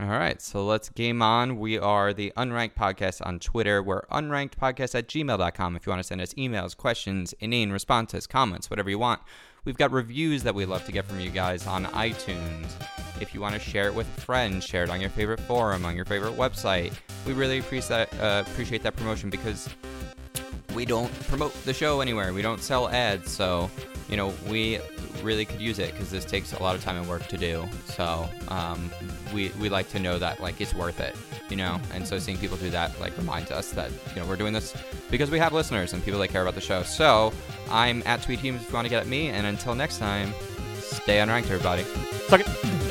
[0.00, 1.58] All right, so let's game on.
[1.58, 3.82] We are the Unranked Podcast on Twitter.
[3.82, 8.70] We're unrankedpodcast at gmail.com if you want to send us emails, questions, inane responses, comments,
[8.70, 9.20] whatever you want.
[9.68, 12.70] We've got reviews that we love to get from you guys on iTunes.
[13.20, 15.94] If you want to share it with friends, share it on your favorite forum, on
[15.94, 16.94] your favorite website.
[17.26, 19.68] We really appreciate that, uh, appreciate that promotion because
[20.74, 22.32] we don't promote the show anywhere.
[22.32, 23.70] We don't sell ads, so
[24.08, 24.78] you know we
[25.22, 27.64] really could use it because this takes a lot of time and work to do.
[27.86, 28.90] So um,
[29.34, 31.16] we we like to know that like it's worth it,
[31.48, 31.80] you know.
[31.92, 34.74] And so seeing people do that like reminds us that you know we're doing this
[35.10, 36.82] because we have listeners and people that care about the show.
[36.82, 37.32] So
[37.70, 39.28] I'm at Tweet if you want to get at me.
[39.28, 40.32] And until next time,
[40.78, 41.84] stay unranked, everybody.
[42.28, 42.87] Suck it.